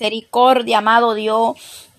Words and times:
misericordia, 0.00 0.78
amado 0.78 1.12
Dios. 1.12 1.89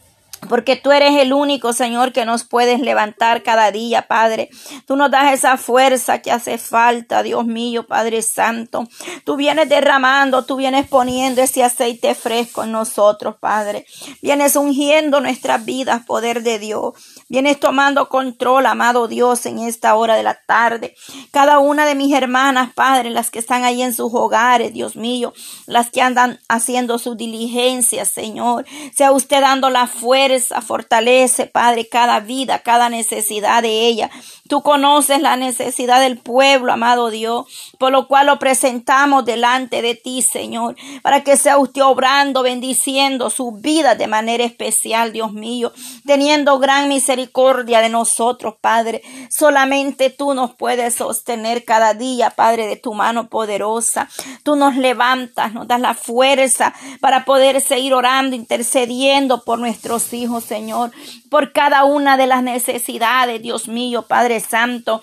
Porque 0.49 0.75
tú 0.75 0.91
eres 0.91 1.15
el 1.17 1.33
único, 1.33 1.71
Señor, 1.71 2.11
que 2.11 2.25
nos 2.25 2.43
puedes 2.43 2.80
levantar 2.80 3.43
cada 3.43 3.72
día, 3.72 4.07
Padre. 4.07 4.49
Tú 4.88 4.96
nos 4.96 5.12
das 5.12 5.33
esa 5.33 5.55
fuerza 5.55 6.19
que 6.19 6.31
hace 6.31 6.57
falta, 6.57 7.21
Dios 7.23 7.46
mío, 7.46 7.85
Padre 7.85 8.21
Santo. 8.21 8.88
Tú 9.23 9.35
vienes 9.35 9.69
derramando, 9.69 10.43
tú 10.43 10.55
vienes 10.55 10.88
poniendo 10.88 11.41
ese 11.41 11.63
aceite 11.63 12.15
fresco 12.15 12.63
en 12.63 12.71
nosotros, 12.71 13.35
Padre. 13.39 13.85
Vienes 14.22 14.55
ungiendo 14.55 15.22
nuestras 15.22 15.63
vidas, 15.63 16.05
poder 16.05 16.42
de 16.42 16.58
Dios. 16.58 16.94
Vienes 17.30 17.60
tomando 17.60 18.10
control, 18.10 18.66
amado 18.66 19.08
Dios, 19.08 19.46
en 19.46 19.60
esta 19.60 19.96
hora 19.96 20.16
de 20.16 20.23
la 20.23 20.42
tarde. 20.46 20.96
Cada 21.32 21.60
una 21.60 21.86
de 21.86 21.96
mis 21.96 22.14
hermanas, 22.14 22.73
Padre, 22.73 23.12
las 23.12 23.30
que 23.30 23.39
están 23.39 23.64
ahí 23.64 23.84
en 23.84 23.94
sus 23.94 24.12
hogares, 24.14 24.73
Dios 24.73 24.96
mío, 24.96 25.34
las 25.68 25.92
que 25.92 26.02
andan 26.02 26.39
haciendo 26.50 26.98
su 26.98 27.16
diligencia, 27.16 28.05
Señor. 28.05 28.66
Sea 28.96 29.12
usted 29.12 29.42
dando 29.42 29.70
la 29.70 29.88
fuerza 29.88 30.30
fortalece, 30.40 31.45
Padre, 31.45 31.88
cada 31.88 32.20
vida, 32.20 32.59
cada 32.59 32.89
necesidad 32.89 33.62
de 33.62 33.88
ella. 33.88 34.09
Tú 34.52 34.62
conoces 34.64 35.22
la 35.22 35.38
necesidad 35.38 36.02
del 36.02 36.18
pueblo, 36.18 36.73
amado 36.73 37.09
Dios, 37.09 37.46
por 37.80 37.94
lo 37.94 38.09
cual 38.09 38.26
lo 38.26 38.38
presentamos 38.38 39.23
delante 39.23 39.82
de 39.82 39.96
ti, 39.96 40.22
Señor, 40.22 40.76
para 41.02 41.23
que 41.23 41.38
sea 41.38 41.58
usted 41.58 41.82
obrando, 41.82 42.44
bendiciendo 42.44 43.30
su 43.30 43.54
vida 43.54 43.95
de 43.95 44.08
manera 44.08 44.44
especial, 44.44 45.14
Dios 45.14 45.32
mío, 45.32 45.72
teniendo 46.06 46.59
gran 46.59 46.90
misericordia 46.90 47.80
de 47.80 47.88
nosotros, 47.88 48.56
Padre. 48.59 49.02
Solamente 49.30 50.09
tú 50.09 50.34
nos 50.34 50.54
puedes 50.54 50.95
sostener 50.95 51.64
cada 51.64 51.94
día, 51.94 52.31
Padre, 52.31 52.68
de 52.68 52.76
tu 52.76 52.94
mano 52.94 53.30
poderosa. 53.30 54.09
Tú 54.44 54.58
nos 54.58 54.76
levantas, 54.76 55.54
nos 55.54 55.66
das 55.66 55.80
la 55.80 55.94
fuerza 55.94 56.73
para 57.00 57.23
poder 57.23 57.62
seguir 57.62 57.94
orando, 57.94 58.36
intercediendo 58.36 59.45
por 59.45 59.59
nuestros 59.59 60.12
hijos, 60.12 60.44
Señor, 60.44 60.92
por 61.30 61.54
cada 61.54 61.86
una 61.86 62.18
de 62.18 62.28
las 62.28 62.44
necesidades, 62.44 63.42
Dios 63.42 63.70
mío, 63.70 64.02
Padre 64.02 64.41
Santo. 64.42 65.02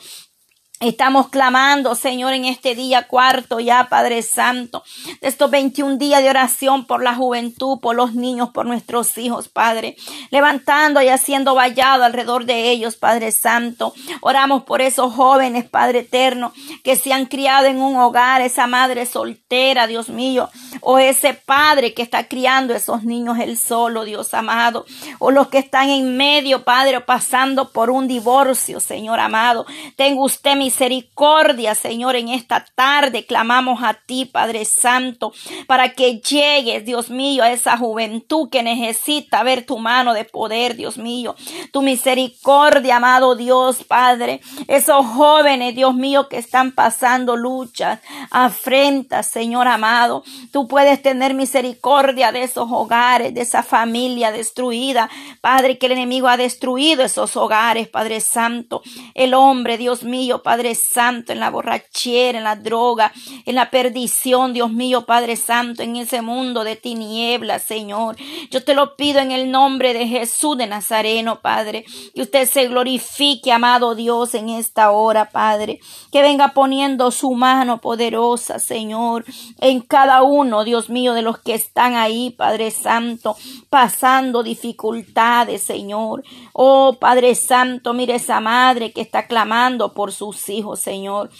Estamos 0.81 1.29
clamando, 1.29 1.97
Señor, 1.97 2.35
en 2.35 2.45
este 2.45 2.77
día 2.77 3.09
cuarto 3.09 3.59
ya, 3.59 3.89
Padre 3.89 4.23
Santo, 4.23 4.85
de 5.21 5.27
estos 5.27 5.51
21 5.51 5.97
días 5.97 6.23
de 6.23 6.31
oración 6.31 6.87
por 6.87 7.03
la 7.03 7.17
juventud, 7.17 7.81
por 7.81 7.97
los 7.97 8.15
niños, 8.15 8.51
por 8.51 8.65
nuestros 8.65 9.19
hijos, 9.19 9.49
Padre, 9.49 9.97
levantando 10.31 11.03
y 11.03 11.09
haciendo 11.09 11.57
vallado 11.57 12.05
alrededor 12.05 12.45
de 12.45 12.71
ellos, 12.71 12.95
Padre 12.95 13.33
Santo. 13.33 13.93
Oramos 14.21 14.63
por 14.63 14.81
esos 14.81 15.13
jóvenes, 15.13 15.69
Padre 15.69 16.01
Eterno, 16.01 16.53
que 16.85 16.95
se 16.95 17.13
han 17.13 17.27
criado 17.27 17.67
en 17.67 17.81
un 17.81 17.97
hogar, 17.97 18.41
esa 18.41 18.69
madre 18.69 19.05
soltera, 19.05 19.89
Dios 19.89 20.09
mío, 20.09 20.49
o 20.81 21.01
ese 21.01 21.35
padre 21.35 21.93
que 21.93 22.03
está 22.03 22.29
criando 22.29 22.73
esos 22.73 23.03
niños 23.03 23.41
él 23.41 23.59
solo, 23.59 24.05
Dios 24.05 24.33
amado, 24.33 24.87
o 25.19 25.33
los 25.33 25.49
que 25.49 25.59
están 25.59 25.89
en 25.89 26.17
medio, 26.17 26.63
Padre, 26.63 27.01
pasando 27.01 27.73
por 27.73 27.91
un 27.91 28.07
divorcio, 28.07 28.79
Señor 28.79 29.19
amado. 29.19 29.67
Tengo 29.97 30.23
usted 30.23 30.55
mi 30.55 30.68
misericordia, 30.69 31.75
Señor, 31.75 32.15
en 32.17 32.29
esta 32.29 32.63
tarde 32.75 33.25
clamamos 33.25 33.83
a 33.83 33.95
ti, 33.95 34.27
Padre 34.27 34.67
Santo, 34.67 35.33
para 35.67 35.95
que 35.95 36.21
llegues, 36.21 36.85
Dios 36.85 37.09
mío, 37.09 37.43
a 37.43 37.51
esa 37.51 37.79
juventud 37.79 38.51
que 38.51 38.63
necesita 38.63 39.43
ver 39.43 39.65
tu 39.65 39.79
mano 39.79 40.13
de 40.13 40.27
poder, 40.27 40.77
Dios 40.77 40.99
mío, 40.99 41.35
tu 41.73 41.81
misericordia, 41.81 42.97
amado 42.97 43.35
Dios, 43.35 43.83
Padre, 43.85 44.43
esos 44.67 45.07
jóvenes, 45.07 45.75
Dios 45.75 45.95
mío, 45.95 46.29
que 46.29 46.37
están 46.37 46.73
pasando 46.73 47.35
luchas, 47.35 48.01
afrentas, 48.31 49.27
Señor 49.27 49.69
amado, 49.69 50.23
tú 50.53 50.69
puedes 50.69 51.01
tener 51.01 51.33
misericordia 51.33 52.31
de 52.31 52.43
esos 52.43 52.69
hogares, 52.71 53.33
de 53.33 53.41
esa 53.41 53.63
familia 53.63 54.33
destruida, 54.33 55.09
Padre, 55.41 55.79
que 55.79 55.87
el 55.87 55.93
enemigo 55.93 56.29
ha 56.29 56.37
destruido 56.37 57.05
esos 57.05 57.39
hogares, 57.39 57.89
Padre 57.89 58.21
Santo, 58.21 58.83
el 59.15 59.33
hombre, 59.33 59.79
Dios 59.79 60.03
mío, 60.03 60.43
Padre 60.43 60.58
Padre 60.59 60.75
Santo, 60.75 61.33
en 61.33 61.39
la 61.39 61.51
borrachera, 61.51 62.39
en 62.39 62.43
la 62.43 62.57
droga, 62.57 63.13
en 63.47 63.55
la 63.55 63.71
perdición, 63.71 64.53
Dios 64.53 64.73
mío, 64.73 65.07
Padre 65.07 65.37
Santo, 65.37 65.85
en 65.85 65.95
ese 65.95 66.21
mundo 66.21 66.65
de 66.65 66.75
tinieblas, 66.75 67.63
Señor. 67.63 68.17
Yo 68.51 68.65
te 68.65 68.75
lo 68.75 68.97
pido 68.97 69.21
en 69.21 69.31
el 69.31 69.53
nombre 69.53 69.95
de 69.95 70.09
Jesús 70.09 70.59
de 70.59 70.67
Nazareno, 70.67 71.43
Padre, 71.43 71.85
que 72.13 72.23
usted 72.23 72.49
se 72.49 72.67
glorifique, 72.67 73.53
amado 73.53 73.95
Dios, 73.95 74.35
en 74.35 74.49
esta 74.49 74.91
hora, 74.91 75.31
Padre, 75.31 75.79
que 76.11 76.23
venga 76.23 76.49
poniendo 76.55 77.13
su 77.13 77.35
mano 77.35 77.81
poderosa, 77.81 78.59
Señor, 78.59 79.27
en 79.61 79.81
cada 79.81 80.25
uno, 80.25 80.65
Dios 80.65 80.91
mío, 80.91 81.15
de 81.15 81.23
los 81.23 81.39
que 81.39 81.55
están 81.55 81.95
ahí, 81.95 82.31
Padre 82.31 82.73
Santo, 82.73 83.37
pasando 83.71 84.43
dificultades, 84.43 85.63
Señor. 85.63 86.25
Oh, 86.53 86.97
Padre 86.99 87.37
Santo, 87.37 87.95
mire 87.95 88.17
esa 88.17 88.41
madre 88.41 88.91
que 88.91 89.03
está 89.03 89.29
clamando 89.29 89.93
por 89.95 90.11
sus 90.11 90.48
hijos, 90.49 90.81
Señor. 90.81 91.31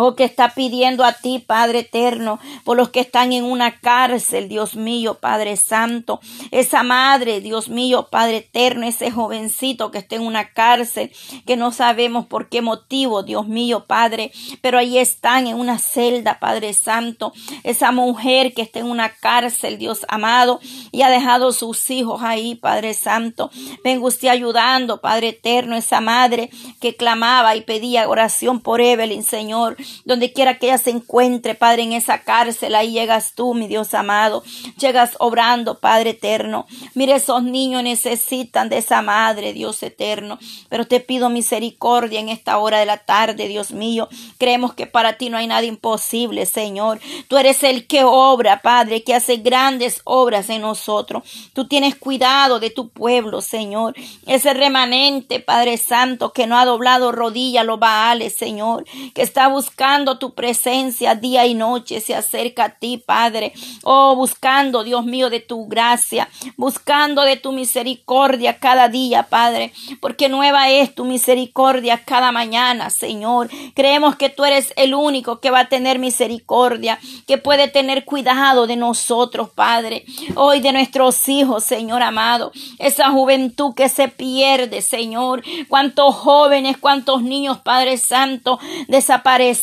Oh, 0.00 0.14
que 0.14 0.22
está 0.22 0.54
pidiendo 0.54 1.04
a 1.04 1.12
ti, 1.12 1.40
Padre 1.44 1.80
eterno, 1.80 2.38
por 2.62 2.76
los 2.76 2.90
que 2.90 3.00
están 3.00 3.32
en 3.32 3.42
una 3.42 3.80
cárcel, 3.80 4.48
Dios 4.48 4.76
mío, 4.76 5.14
Padre 5.14 5.56
Santo. 5.56 6.20
Esa 6.52 6.84
madre, 6.84 7.40
Dios 7.40 7.68
mío, 7.68 8.06
Padre 8.08 8.36
eterno, 8.36 8.86
ese 8.86 9.10
jovencito 9.10 9.90
que 9.90 9.98
está 9.98 10.14
en 10.14 10.22
una 10.22 10.52
cárcel, 10.52 11.10
que 11.46 11.56
no 11.56 11.72
sabemos 11.72 12.26
por 12.26 12.48
qué 12.48 12.62
motivo, 12.62 13.24
Dios 13.24 13.48
mío, 13.48 13.86
Padre, 13.88 14.30
pero 14.60 14.78
ahí 14.78 14.98
están 14.98 15.48
en 15.48 15.56
una 15.56 15.80
celda, 15.80 16.38
Padre 16.38 16.74
Santo. 16.74 17.32
Esa 17.64 17.90
mujer 17.90 18.54
que 18.54 18.62
está 18.62 18.78
en 18.78 18.86
una 18.86 19.08
cárcel, 19.08 19.78
Dios 19.78 20.06
amado, 20.08 20.60
y 20.92 21.02
ha 21.02 21.10
dejado 21.10 21.50
sus 21.50 21.90
hijos 21.90 22.22
ahí, 22.22 22.54
Padre 22.54 22.94
Santo. 22.94 23.50
Venga 23.82 24.06
usted 24.06 24.28
ayudando, 24.28 25.00
Padre 25.00 25.30
eterno, 25.30 25.74
esa 25.74 26.00
madre 26.00 26.50
que 26.80 26.94
clamaba 26.94 27.56
y 27.56 27.62
pedía 27.62 28.08
oración 28.08 28.60
por 28.60 28.80
Evelyn, 28.80 29.24
Señor 29.24 29.76
donde 30.04 30.32
quiera 30.32 30.58
que 30.58 30.66
ella 30.66 30.78
se 30.78 30.90
encuentre, 30.90 31.54
Padre, 31.54 31.82
en 31.82 31.92
esa 31.92 32.22
cárcel, 32.22 32.74
ahí 32.74 32.92
llegas 32.92 33.32
tú, 33.34 33.54
mi 33.54 33.68
Dios 33.68 33.94
amado, 33.94 34.42
llegas 34.78 35.16
obrando, 35.18 35.78
Padre 35.78 36.10
eterno. 36.10 36.66
Mire, 36.94 37.14
esos 37.14 37.42
niños 37.42 37.82
necesitan 37.82 38.68
de 38.68 38.78
esa 38.78 39.02
madre, 39.02 39.52
Dios 39.52 39.82
eterno, 39.82 40.38
pero 40.68 40.86
te 40.86 41.00
pido 41.00 41.30
misericordia 41.30 42.20
en 42.20 42.28
esta 42.28 42.58
hora 42.58 42.78
de 42.78 42.86
la 42.86 42.98
tarde, 42.98 43.48
Dios 43.48 43.72
mío. 43.72 44.08
Creemos 44.38 44.74
que 44.74 44.86
para 44.86 45.14
ti 45.14 45.30
no 45.30 45.36
hay 45.36 45.46
nada 45.46 45.64
imposible, 45.64 46.46
Señor. 46.46 47.00
Tú 47.28 47.38
eres 47.38 47.62
el 47.62 47.86
que 47.86 48.04
obra, 48.04 48.62
Padre, 48.62 49.02
que 49.02 49.14
hace 49.14 49.36
grandes 49.36 50.00
obras 50.04 50.50
en 50.50 50.62
nosotros. 50.62 51.22
Tú 51.52 51.66
tienes 51.66 51.96
cuidado 51.96 52.60
de 52.60 52.70
tu 52.70 52.88
pueblo, 52.88 53.40
Señor. 53.40 53.94
Ese 54.26 54.54
remanente, 54.54 55.40
Padre 55.40 55.76
Santo, 55.76 56.32
que 56.32 56.46
no 56.46 56.58
ha 56.58 56.64
doblado 56.64 57.12
rodilla 57.12 57.64
los 57.64 57.78
Baales, 57.78 58.36
Señor, 58.36 58.84
que 59.14 59.22
está 59.22 59.48
buscando 59.48 59.77
buscando 59.78 60.18
tu 60.18 60.34
presencia 60.34 61.14
día 61.14 61.46
y 61.46 61.54
noche, 61.54 62.00
se 62.00 62.12
acerca 62.12 62.64
a 62.64 62.68
ti, 62.70 62.98
Padre. 62.98 63.52
Oh, 63.84 64.16
buscando, 64.16 64.82
Dios 64.82 65.04
mío, 65.04 65.30
de 65.30 65.38
tu 65.38 65.68
gracia, 65.68 66.28
buscando 66.56 67.22
de 67.22 67.36
tu 67.36 67.52
misericordia 67.52 68.58
cada 68.58 68.88
día, 68.88 69.28
Padre, 69.30 69.72
porque 70.00 70.28
nueva 70.28 70.68
es 70.68 70.96
tu 70.96 71.04
misericordia 71.04 72.02
cada 72.04 72.32
mañana, 72.32 72.90
Señor. 72.90 73.50
Creemos 73.76 74.16
que 74.16 74.30
tú 74.30 74.44
eres 74.44 74.72
el 74.74 74.94
único 74.94 75.38
que 75.38 75.52
va 75.52 75.60
a 75.60 75.68
tener 75.68 76.00
misericordia, 76.00 76.98
que 77.28 77.38
puede 77.38 77.68
tener 77.68 78.04
cuidado 78.04 78.66
de 78.66 78.74
nosotros, 78.74 79.48
Padre. 79.50 80.04
Hoy 80.34 80.58
de 80.58 80.72
nuestros 80.72 81.28
hijos, 81.28 81.62
Señor 81.62 82.02
amado, 82.02 82.50
esa 82.80 83.10
juventud 83.10 83.74
que 83.76 83.88
se 83.88 84.08
pierde, 84.08 84.82
Señor. 84.82 85.44
Cuántos 85.68 86.16
jóvenes, 86.16 86.78
cuántos 86.78 87.22
niños, 87.22 87.58
Padre 87.58 87.96
Santo, 87.96 88.58
desaparecen 88.88 89.57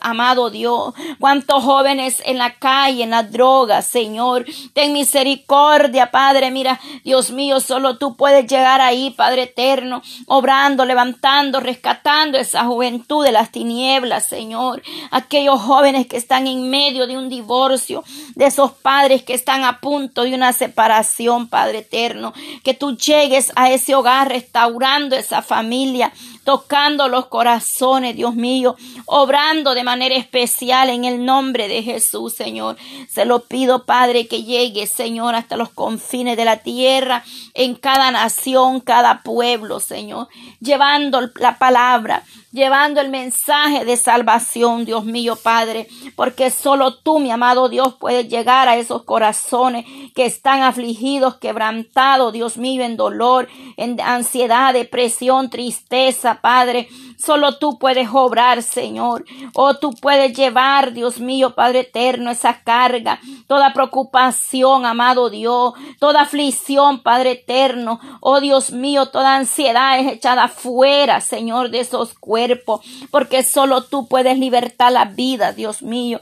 amado 0.00 0.50
Dios. 0.50 0.94
Cuántos 1.18 1.62
jóvenes 1.64 2.22
en 2.24 2.38
la 2.38 2.54
calle, 2.54 3.04
en 3.04 3.10
la 3.10 3.22
droga, 3.22 3.82
Señor. 3.82 4.44
Ten 4.72 4.92
misericordia, 4.92 6.10
Padre. 6.10 6.50
Mira, 6.50 6.80
Dios 7.04 7.30
mío, 7.30 7.60
solo 7.60 7.98
tú 7.98 8.16
puedes 8.16 8.46
llegar 8.46 8.80
ahí, 8.80 9.10
Padre 9.10 9.42
eterno, 9.42 10.02
obrando, 10.26 10.84
levantando, 10.84 11.60
rescatando 11.60 12.38
esa 12.38 12.64
juventud 12.64 13.24
de 13.24 13.32
las 13.32 13.50
tinieblas, 13.50 14.26
Señor. 14.26 14.82
Aquellos 15.10 15.60
jóvenes 15.60 16.06
que 16.06 16.16
están 16.16 16.46
en 16.46 16.68
medio 16.70 17.06
de 17.06 17.16
un 17.16 17.28
divorcio, 17.28 18.04
de 18.34 18.46
esos 18.46 18.72
padres 18.72 19.22
que 19.22 19.34
están 19.34 19.64
a 19.64 19.80
punto 19.80 20.22
de 20.22 20.34
una 20.34 20.52
separación, 20.52 21.48
Padre 21.48 21.78
eterno. 21.78 22.32
Que 22.62 22.74
tú 22.74 22.96
llegues 22.96 23.52
a 23.56 23.70
ese 23.70 23.94
hogar 23.94 24.28
restaurando 24.28 25.16
esa 25.16 25.42
familia, 25.42 26.12
tocando 26.44 27.08
los 27.08 27.26
corazones, 27.26 28.16
Dios 28.16 28.34
mío, 28.34 28.76
obrando 29.06 29.74
de 29.74 29.84
manera 29.84 30.16
especial 30.16 30.90
en 30.90 31.04
el 31.04 31.24
nombre 31.24 31.68
de 31.68 31.82
Jesús, 31.82 32.34
Señor. 32.34 32.76
Se 33.08 33.24
lo 33.24 33.40
pido, 33.40 33.84
Padre, 33.84 34.26
que 34.26 34.42
llegue, 34.42 34.86
Señor, 34.86 35.34
hasta 35.34 35.56
los 35.56 35.70
confines 35.70 36.36
de 36.36 36.44
la 36.44 36.58
tierra, 36.58 37.24
en 37.54 37.74
cada 37.74 38.10
nación, 38.10 38.80
cada 38.80 39.22
pueblo, 39.22 39.80
Señor, 39.80 40.28
llevando 40.60 41.20
la 41.36 41.58
palabra, 41.58 42.24
llevando 42.52 43.00
el 43.00 43.10
mensaje 43.10 43.84
de 43.84 43.96
salvación, 43.96 44.84
Dios 44.84 45.04
mío, 45.04 45.36
Padre, 45.36 45.88
porque 46.16 46.50
solo 46.50 46.94
tú, 46.96 47.18
mi 47.18 47.30
amado 47.30 47.68
Dios, 47.68 47.94
puedes 47.98 48.28
llegar 48.28 48.68
a 48.68 48.76
esos 48.76 49.04
corazones 49.04 49.84
que 50.14 50.26
están 50.26 50.62
afligidos, 50.62 51.36
quebrantados, 51.36 52.32
Dios 52.32 52.56
mío, 52.56 52.82
en 52.82 52.96
dolor, 52.96 53.48
en 53.76 54.00
ansiedad, 54.00 54.72
depresión, 54.72 55.50
tristeza, 55.50 56.29
Padre. 56.36 56.88
Solo 57.18 57.58
tú 57.58 57.78
puedes 57.78 58.08
obrar, 58.12 58.62
Señor. 58.62 59.24
Oh, 59.54 59.74
tú 59.74 59.92
puedes 59.92 60.36
llevar, 60.36 60.92
Dios 60.92 61.20
mío, 61.20 61.54
Padre 61.54 61.80
eterno, 61.80 62.30
esa 62.30 62.62
carga, 62.62 63.20
toda 63.46 63.72
preocupación, 63.72 64.86
amado 64.86 65.28
Dios, 65.28 65.74
toda 65.98 66.22
aflicción, 66.22 67.02
Padre 67.02 67.32
eterno. 67.32 68.00
Oh, 68.20 68.40
Dios 68.40 68.70
mío, 68.70 69.06
toda 69.06 69.36
ansiedad 69.36 69.98
es 69.98 70.12
echada 70.12 70.48
fuera, 70.48 71.20
Señor, 71.20 71.70
de 71.70 71.80
esos 71.80 72.14
cuerpos, 72.14 72.80
porque 73.10 73.42
solo 73.42 73.82
tú 73.82 74.06
puedes 74.08 74.38
libertar 74.38 74.92
la 74.92 75.04
vida, 75.04 75.52
Dios 75.52 75.82
mío. 75.82 76.20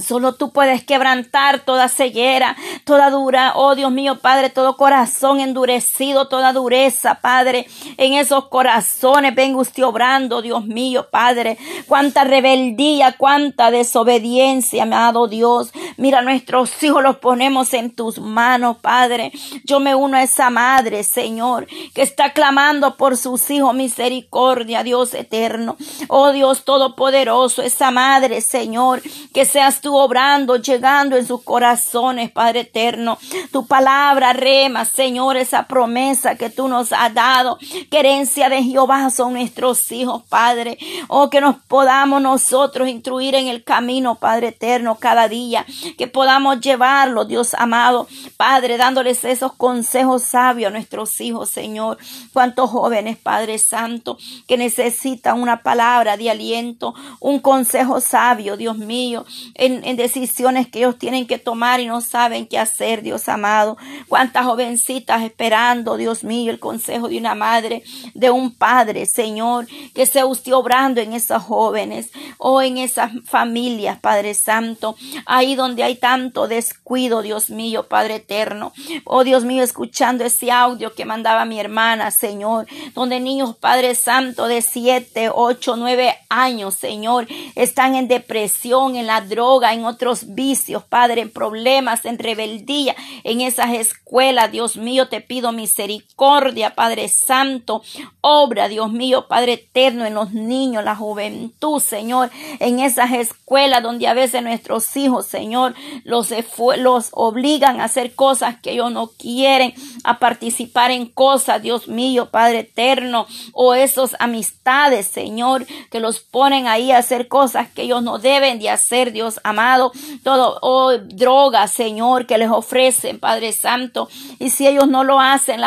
Solo 0.00 0.34
tú 0.34 0.50
puedes 0.50 0.84
quebrantar 0.84 1.60
toda 1.60 1.88
ceguera, 1.88 2.56
toda 2.84 3.10
dura, 3.10 3.52
oh 3.54 3.74
Dios 3.74 3.92
mío, 3.92 4.18
Padre, 4.20 4.50
todo 4.50 4.76
corazón 4.76 5.40
endurecido, 5.40 6.28
toda 6.28 6.52
dureza, 6.52 7.16
Padre, 7.16 7.66
en 7.96 8.14
esos 8.14 8.46
corazones, 8.46 9.34
venga 9.34 9.58
usted 9.58 9.84
obrando, 9.84 10.42
Dios 10.42 10.66
mío, 10.66 11.08
Padre, 11.10 11.58
cuánta 11.86 12.24
rebeldía, 12.24 13.16
cuánta 13.18 13.70
desobediencia, 13.70 14.84
amado 14.84 15.28
Dios. 15.28 15.70
Mira, 15.98 16.22
nuestros 16.22 16.80
hijos 16.84 17.02
los 17.02 17.16
ponemos 17.16 17.74
en 17.74 17.90
tus 17.90 18.20
manos, 18.20 18.76
Padre. 18.76 19.32
Yo 19.64 19.80
me 19.80 19.96
uno 19.96 20.16
a 20.16 20.22
esa 20.22 20.48
madre, 20.48 21.02
Señor, 21.02 21.66
que 21.92 22.02
está 22.02 22.32
clamando 22.32 22.96
por 22.96 23.16
sus 23.16 23.50
hijos 23.50 23.74
misericordia, 23.74 24.84
Dios 24.84 25.12
eterno. 25.12 25.76
Oh 26.06 26.30
Dios 26.30 26.64
todopoderoso, 26.64 27.62
esa 27.62 27.90
madre, 27.90 28.42
Señor, 28.42 29.02
que 29.34 29.44
seas 29.44 29.80
tú 29.80 29.96
obrando, 29.96 30.54
llegando 30.54 31.16
en 31.16 31.26
sus 31.26 31.42
corazones, 31.42 32.30
Padre 32.30 32.60
eterno. 32.60 33.18
Tu 33.50 33.66
palabra 33.66 34.32
rema, 34.32 34.84
Señor, 34.84 35.36
esa 35.36 35.66
promesa 35.66 36.36
que 36.36 36.48
tú 36.48 36.68
nos 36.68 36.92
has 36.92 37.12
dado. 37.12 37.58
Querencia 37.90 38.48
de 38.48 38.62
Jehová 38.62 39.10
son 39.10 39.32
nuestros 39.32 39.90
hijos, 39.90 40.22
Padre. 40.28 40.78
Oh, 41.08 41.28
que 41.28 41.40
nos 41.40 41.56
podamos 41.66 42.22
nosotros 42.22 42.88
instruir 42.88 43.34
en 43.34 43.48
el 43.48 43.64
camino, 43.64 44.14
Padre 44.14 44.48
eterno, 44.48 44.94
cada 45.00 45.26
día. 45.26 45.66
Que 45.96 46.06
podamos 46.06 46.60
llevarlo, 46.60 47.24
Dios 47.24 47.54
amado, 47.54 48.08
Padre, 48.36 48.76
dándoles 48.76 49.24
esos 49.24 49.52
consejos 49.54 50.22
sabios 50.22 50.68
a 50.68 50.72
nuestros 50.72 51.20
hijos, 51.20 51.50
Señor. 51.50 51.98
Cuántos 52.32 52.70
jóvenes, 52.70 53.16
Padre 53.16 53.58
Santo, 53.58 54.18
que 54.46 54.56
necesitan 54.56 55.40
una 55.40 55.62
palabra 55.62 56.16
de 56.16 56.30
aliento, 56.30 56.94
un 57.20 57.38
consejo 57.40 58.00
sabio, 58.00 58.56
Dios 58.56 58.76
mío, 58.76 59.24
en 59.54 59.78
en, 59.84 59.96
decisiones 59.96 60.68
que 60.68 60.80
ellos 60.80 60.98
tienen 60.98 61.26
que 61.26 61.38
tomar 61.38 61.80
y 61.80 61.86
no 61.86 62.00
saben 62.00 62.46
qué 62.46 62.58
hacer, 62.58 63.02
Dios 63.02 63.28
amado. 63.28 63.76
Cuántas 64.08 64.44
jovencitas 64.44 65.22
esperando, 65.22 65.96
Dios 65.96 66.24
mío, 66.24 66.50
el 66.50 66.58
consejo 66.58 67.08
de 67.08 67.18
una 67.18 67.34
madre, 67.34 67.82
de 68.14 68.30
un 68.30 68.54
padre, 68.54 69.06
Señor, 69.06 69.66
que 69.94 70.06
sea 70.06 70.26
usted 70.26 70.52
obrando 70.52 71.00
en 71.00 71.12
esas 71.12 71.42
jóvenes 71.42 72.10
o 72.38 72.62
en 72.62 72.78
esas 72.78 73.12
familias, 73.24 73.98
Padre 73.98 74.34
Santo, 74.34 74.96
ahí 75.26 75.54
donde 75.54 75.77
hay 75.82 75.96
tanto 75.96 76.48
descuido, 76.48 77.22
Dios 77.22 77.50
mío, 77.50 77.88
Padre 77.88 78.16
eterno. 78.16 78.72
Oh 79.04 79.24
Dios 79.24 79.44
mío, 79.44 79.62
escuchando 79.62 80.24
ese 80.24 80.50
audio 80.50 80.94
que 80.94 81.04
mandaba 81.04 81.44
mi 81.44 81.60
hermana, 81.60 82.10
Señor, 82.10 82.66
donde 82.94 83.20
niños, 83.20 83.56
Padre 83.56 83.94
Santo, 83.94 84.46
de 84.46 84.62
siete, 84.62 85.30
ocho, 85.32 85.76
nueve 85.76 86.16
años, 86.28 86.74
Señor, 86.74 87.26
están 87.54 87.94
en 87.94 88.08
depresión, 88.08 88.96
en 88.96 89.06
la 89.06 89.20
droga, 89.20 89.72
en 89.72 89.84
otros 89.84 90.34
vicios, 90.34 90.84
Padre, 90.84 91.22
en 91.22 91.30
problemas, 91.30 92.04
en 92.04 92.18
rebeldía, 92.18 92.94
en 93.24 93.40
esas 93.40 93.72
escuelas. 93.72 94.52
Dios 94.52 94.76
mío, 94.76 95.08
te 95.08 95.20
pido 95.20 95.52
misericordia, 95.52 96.74
Padre 96.74 97.08
Santo. 97.08 97.82
Obra, 98.20 98.68
Dios 98.68 98.92
mío, 98.92 99.26
Padre 99.28 99.54
eterno, 99.54 100.04
en 100.04 100.14
los 100.14 100.32
niños, 100.32 100.84
la 100.84 100.96
juventud, 100.96 101.80
Señor, 101.80 102.30
en 102.58 102.80
esas 102.80 103.12
escuelas 103.12 103.82
donde 103.82 104.08
a 104.08 104.14
veces 104.14 104.42
nuestros 104.42 104.96
hijos, 104.96 105.26
Señor, 105.26 105.67
los, 106.04 106.32
los 106.78 107.08
obligan 107.12 107.80
a 107.80 107.84
hacer 107.84 108.14
cosas 108.14 108.56
que 108.60 108.72
ellos 108.72 108.92
no 108.92 109.08
quieren, 109.08 109.74
a 110.04 110.18
participar 110.18 110.90
en 110.90 111.06
cosas, 111.06 111.62
Dios 111.62 111.88
mío, 111.88 112.30
Padre 112.30 112.60
eterno, 112.60 113.26
o 113.52 113.74
esos 113.74 114.16
amistades, 114.18 115.06
Señor, 115.06 115.66
que 115.90 116.00
los 116.00 116.20
ponen 116.20 116.66
ahí 116.66 116.92
a 116.92 116.98
hacer 116.98 117.28
cosas 117.28 117.68
que 117.70 117.82
ellos 117.82 118.02
no 118.02 118.18
deben 118.18 118.58
de 118.58 118.70
hacer, 118.70 119.12
Dios 119.12 119.40
amado 119.44 119.92
todo, 120.22 120.58
oh, 120.62 120.92
droga, 120.98 121.66
Señor, 121.68 122.26
que 122.26 122.38
les 122.38 122.50
ofrecen, 122.50 123.18
Padre 123.18 123.52
Santo. 123.52 124.08
Y 124.38 124.50
si 124.50 124.66
ellos 124.66 124.88
no 124.88 125.04
lo 125.04 125.20
hacen, 125.20 125.60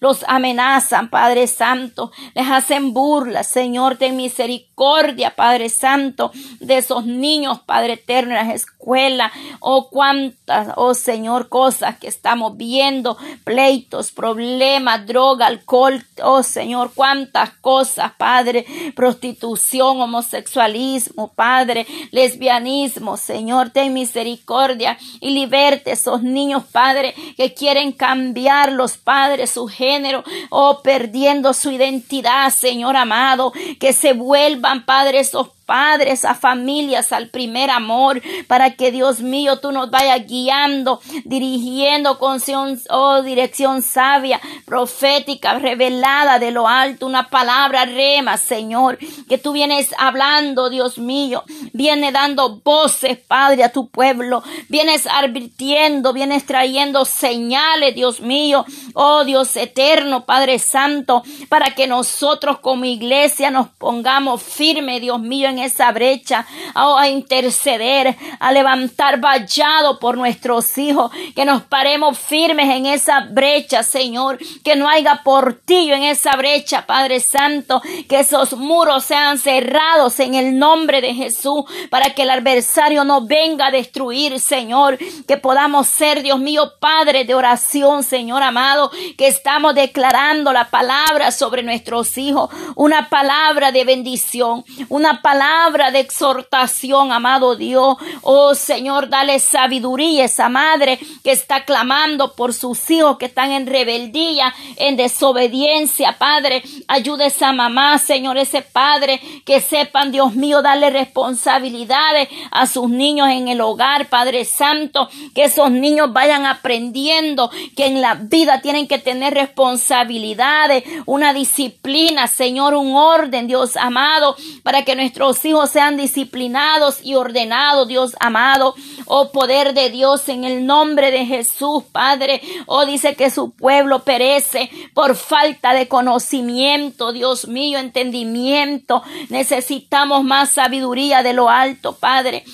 los 0.00 0.24
amenazan, 0.26 1.10
Padre 1.10 1.46
Santo. 1.46 2.10
Les 2.34 2.48
hacen 2.48 2.92
burlas, 2.92 3.48
Señor, 3.48 3.96
ten 3.96 4.16
misericordia, 4.16 5.34
Padre 5.34 5.68
Santo, 5.68 6.32
de 6.60 6.78
esos 6.78 7.04
niños, 7.04 7.60
Padre 7.60 7.94
Eterno, 7.94 8.36
en 8.36 8.46
las 8.46 8.54
escuelas. 8.54 9.32
Oh, 9.60 9.88
cuántas, 9.90 10.68
oh 10.76 10.94
Señor, 10.94 11.48
cosas 11.48 11.98
que 11.98 12.08
estamos 12.08 12.56
viendo, 12.56 13.16
pleitos, 13.44 14.12
problemas, 14.12 15.06
droga, 15.06 15.46
alcohol, 15.46 16.04
oh 16.22 16.42
Señor, 16.42 16.92
cuántas 16.94 17.50
cosas, 17.50 18.12
Padre, 18.16 18.64
prostitución, 18.94 20.00
homosexualismo, 20.00 21.32
Padre, 21.34 21.86
lesbianismo, 22.10 23.16
Señor, 23.16 23.70
ten 23.70 23.92
misericordia 23.92 24.98
y 25.20 25.30
liberte 25.30 25.92
esos 25.92 26.22
niños, 26.22 26.64
Padre, 26.70 27.14
que 27.36 27.54
quieren 27.54 27.92
cambiar 27.92 28.72
los 28.72 28.96
padres, 28.96 29.50
su 29.50 29.66
género, 29.66 30.24
oh, 30.50 30.80
perdiendo 30.82 31.52
su 31.54 31.70
identidad, 31.70 32.50
Señor 32.50 32.96
amado, 32.96 33.52
que 33.78 33.92
se 33.92 34.12
vuelvan, 34.12 34.84
Padre, 34.84 35.20
esos 35.20 35.48
padres, 35.68 36.24
a 36.24 36.34
familias, 36.34 37.12
al 37.12 37.28
primer 37.28 37.68
amor, 37.68 38.22
para 38.46 38.70
que 38.70 38.90
Dios 38.90 39.20
mío 39.20 39.58
tú 39.58 39.70
nos 39.70 39.90
vayas 39.90 40.26
guiando, 40.26 40.98
dirigiendo 41.26 42.18
con 42.18 42.40
oh, 42.88 43.22
dirección 43.22 43.82
sabia, 43.82 44.40
profética, 44.64 45.58
revelada 45.58 46.38
de 46.38 46.52
lo 46.52 46.66
alto, 46.66 47.04
una 47.04 47.28
palabra 47.28 47.84
rema, 47.84 48.38
Señor, 48.38 48.98
que 49.28 49.36
tú 49.36 49.52
vienes 49.52 49.94
hablando, 49.98 50.70
Dios 50.70 50.96
mío, 50.96 51.44
viene 51.74 52.12
dando 52.12 52.60
voces, 52.64 53.18
Padre, 53.18 53.62
a 53.62 53.70
tu 53.70 53.88
pueblo, 53.88 54.42
vienes 54.70 55.06
advirtiendo, 55.06 56.14
vienes 56.14 56.46
trayendo 56.46 57.04
señales, 57.04 57.94
Dios 57.94 58.22
mío, 58.22 58.64
oh 59.00 59.24
Dios 59.24 59.54
eterno, 59.54 60.24
Padre 60.24 60.58
Santo, 60.58 61.22
para 61.48 61.76
que 61.76 61.86
nosotros 61.86 62.58
como 62.58 62.84
iglesia 62.84 63.48
nos 63.48 63.68
pongamos 63.68 64.42
firme, 64.42 64.98
Dios 64.98 65.20
mío, 65.20 65.48
en 65.48 65.60
esa 65.60 65.92
brecha, 65.92 66.44
a, 66.74 67.08
interceder, 67.08 68.16
a 68.40 68.50
levantar 68.50 69.20
vallado 69.20 70.00
por 70.00 70.18
nuestros 70.18 70.76
hijos, 70.78 71.12
que 71.36 71.44
nos 71.44 71.62
paremos 71.62 72.18
firmes 72.18 72.68
en 72.74 72.86
esa 72.86 73.20
brecha, 73.20 73.84
Señor, 73.84 74.36
que 74.64 74.74
no 74.74 74.88
haya 74.88 75.20
portillo 75.22 75.94
en 75.94 76.02
esa 76.02 76.34
brecha, 76.34 76.84
Padre 76.84 77.20
Santo, 77.20 77.80
que 78.08 78.18
esos 78.18 78.54
muros 78.54 79.04
sean 79.04 79.38
cerrados 79.38 80.18
en 80.18 80.34
el 80.34 80.58
nombre 80.58 81.00
de 81.00 81.14
Jesús, 81.14 81.62
para 81.88 82.14
que 82.14 82.22
el 82.22 82.30
adversario 82.30 83.04
no 83.04 83.24
venga 83.24 83.68
a 83.68 83.70
destruir, 83.70 84.40
Señor, 84.40 84.98
que 85.28 85.36
podamos 85.36 85.86
ser, 85.86 86.24
Dios 86.24 86.40
mío, 86.40 86.72
Padre 86.80 87.24
de 87.24 87.36
oración, 87.36 88.02
Señor 88.02 88.42
amado, 88.42 88.87
que 89.16 89.26
estamos 89.26 89.74
declarando 89.74 90.52
la 90.52 90.70
palabra 90.70 91.30
sobre 91.30 91.62
nuestros 91.62 92.16
hijos, 92.18 92.50
una 92.74 93.08
palabra 93.08 93.72
de 93.72 93.84
bendición, 93.84 94.64
una 94.88 95.22
palabra 95.22 95.90
de 95.90 96.00
exhortación, 96.00 97.12
amado 97.12 97.56
Dios. 97.56 97.96
Oh 98.22 98.54
Señor, 98.54 99.08
dale 99.08 99.38
sabiduría 99.38 100.22
a 100.22 100.26
esa 100.26 100.48
madre 100.48 100.98
que 101.22 101.32
está 101.32 101.64
clamando 101.64 102.34
por 102.34 102.54
sus 102.54 102.90
hijos 102.90 103.18
que 103.18 103.26
están 103.26 103.52
en 103.52 103.66
rebeldía, 103.66 104.54
en 104.76 104.96
desobediencia, 104.96 106.16
Padre. 106.18 106.62
Ayuda 106.86 107.24
a 107.24 107.28
esa 107.28 107.52
mamá, 107.52 107.98
Señor, 107.98 108.38
ese 108.38 108.62
padre, 108.62 109.20
que 109.44 109.60
sepan, 109.60 110.12
Dios 110.12 110.34
mío, 110.34 110.62
darle 110.62 110.90
responsabilidades 110.90 112.28
a 112.50 112.66
sus 112.66 112.88
niños 112.88 113.28
en 113.30 113.48
el 113.48 113.60
hogar, 113.60 114.08
Padre 114.08 114.44
Santo, 114.44 115.08
que 115.34 115.44
esos 115.44 115.70
niños 115.70 116.12
vayan 116.12 116.46
aprendiendo 116.46 117.50
que 117.76 117.86
en 117.86 118.00
la 118.00 118.14
vida 118.14 118.60
tienen 118.60 118.77
que 118.86 118.98
tener 118.98 119.34
responsabilidades, 119.34 120.84
una 121.06 121.32
disciplina, 121.32 122.26
Señor, 122.26 122.74
un 122.74 122.94
orden, 122.94 123.46
Dios 123.46 123.76
amado, 123.76 124.36
para 124.62 124.84
que 124.84 124.94
nuestros 124.94 125.44
hijos 125.44 125.70
sean 125.70 125.96
disciplinados 125.96 127.00
y 127.02 127.14
ordenados, 127.14 127.88
Dios 127.88 128.16
amado. 128.20 128.74
Oh 129.06 129.32
poder 129.32 129.74
de 129.74 129.90
Dios 129.90 130.28
en 130.28 130.44
el 130.44 130.66
nombre 130.66 131.10
de 131.10 131.26
Jesús, 131.26 131.82
Padre. 131.90 132.40
Oh 132.66 132.86
dice 132.86 133.14
que 133.14 133.30
su 133.30 133.50
pueblo 133.50 134.04
perece 134.04 134.70
por 134.94 135.16
falta 135.16 135.72
de 135.72 135.88
conocimiento, 135.88 137.12
Dios 137.12 137.48
mío, 137.48 137.78
entendimiento. 137.78 139.02
Necesitamos 139.30 140.24
más 140.24 140.50
sabiduría 140.50 141.22
de 141.22 141.32
lo 141.32 141.48
alto, 141.48 141.94
Padre. 141.94 142.44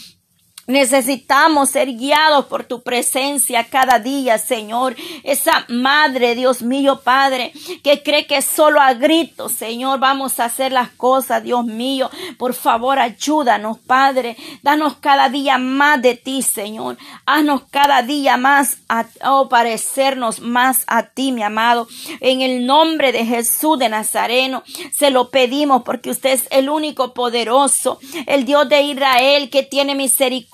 Necesitamos 0.66 1.70
ser 1.70 1.92
guiados 1.92 2.46
por 2.46 2.64
tu 2.64 2.82
presencia 2.82 3.64
cada 3.64 3.98
día, 3.98 4.38
Señor. 4.38 4.96
Esa 5.22 5.66
madre, 5.68 6.34
Dios 6.34 6.62
mío, 6.62 7.02
Padre, 7.04 7.52
que 7.82 8.02
cree 8.02 8.26
que 8.26 8.40
solo 8.40 8.80
a 8.80 8.94
gritos, 8.94 9.52
Señor, 9.52 9.98
vamos 9.98 10.40
a 10.40 10.46
hacer 10.46 10.72
las 10.72 10.88
cosas, 10.90 11.42
Dios 11.42 11.66
mío. 11.66 12.10
Por 12.38 12.54
favor, 12.54 12.98
ayúdanos, 12.98 13.78
Padre. 13.78 14.36
Danos 14.62 14.96
cada 14.96 15.28
día 15.28 15.58
más 15.58 16.00
de 16.00 16.16
ti, 16.16 16.40
Señor. 16.40 16.96
Haznos 17.26 17.64
cada 17.70 18.00
día 18.02 18.38
más 18.38 18.78
a 18.88 19.04
parecernos 19.50 20.40
más 20.40 20.84
a 20.86 21.02
ti, 21.02 21.32
mi 21.32 21.42
amado. 21.42 21.88
En 22.20 22.40
el 22.40 22.64
nombre 22.66 23.12
de 23.12 23.26
Jesús 23.26 23.78
de 23.78 23.90
Nazareno, 23.90 24.62
se 24.92 25.10
lo 25.10 25.28
pedimos 25.28 25.82
porque 25.82 26.10
usted 26.10 26.30
es 26.30 26.46
el 26.50 26.70
único 26.70 27.12
poderoso, 27.12 27.98
el 28.26 28.46
Dios 28.46 28.66
de 28.68 28.80
Israel 28.82 29.50
que 29.50 29.62
tiene 29.62 29.94
misericordia 29.94 30.53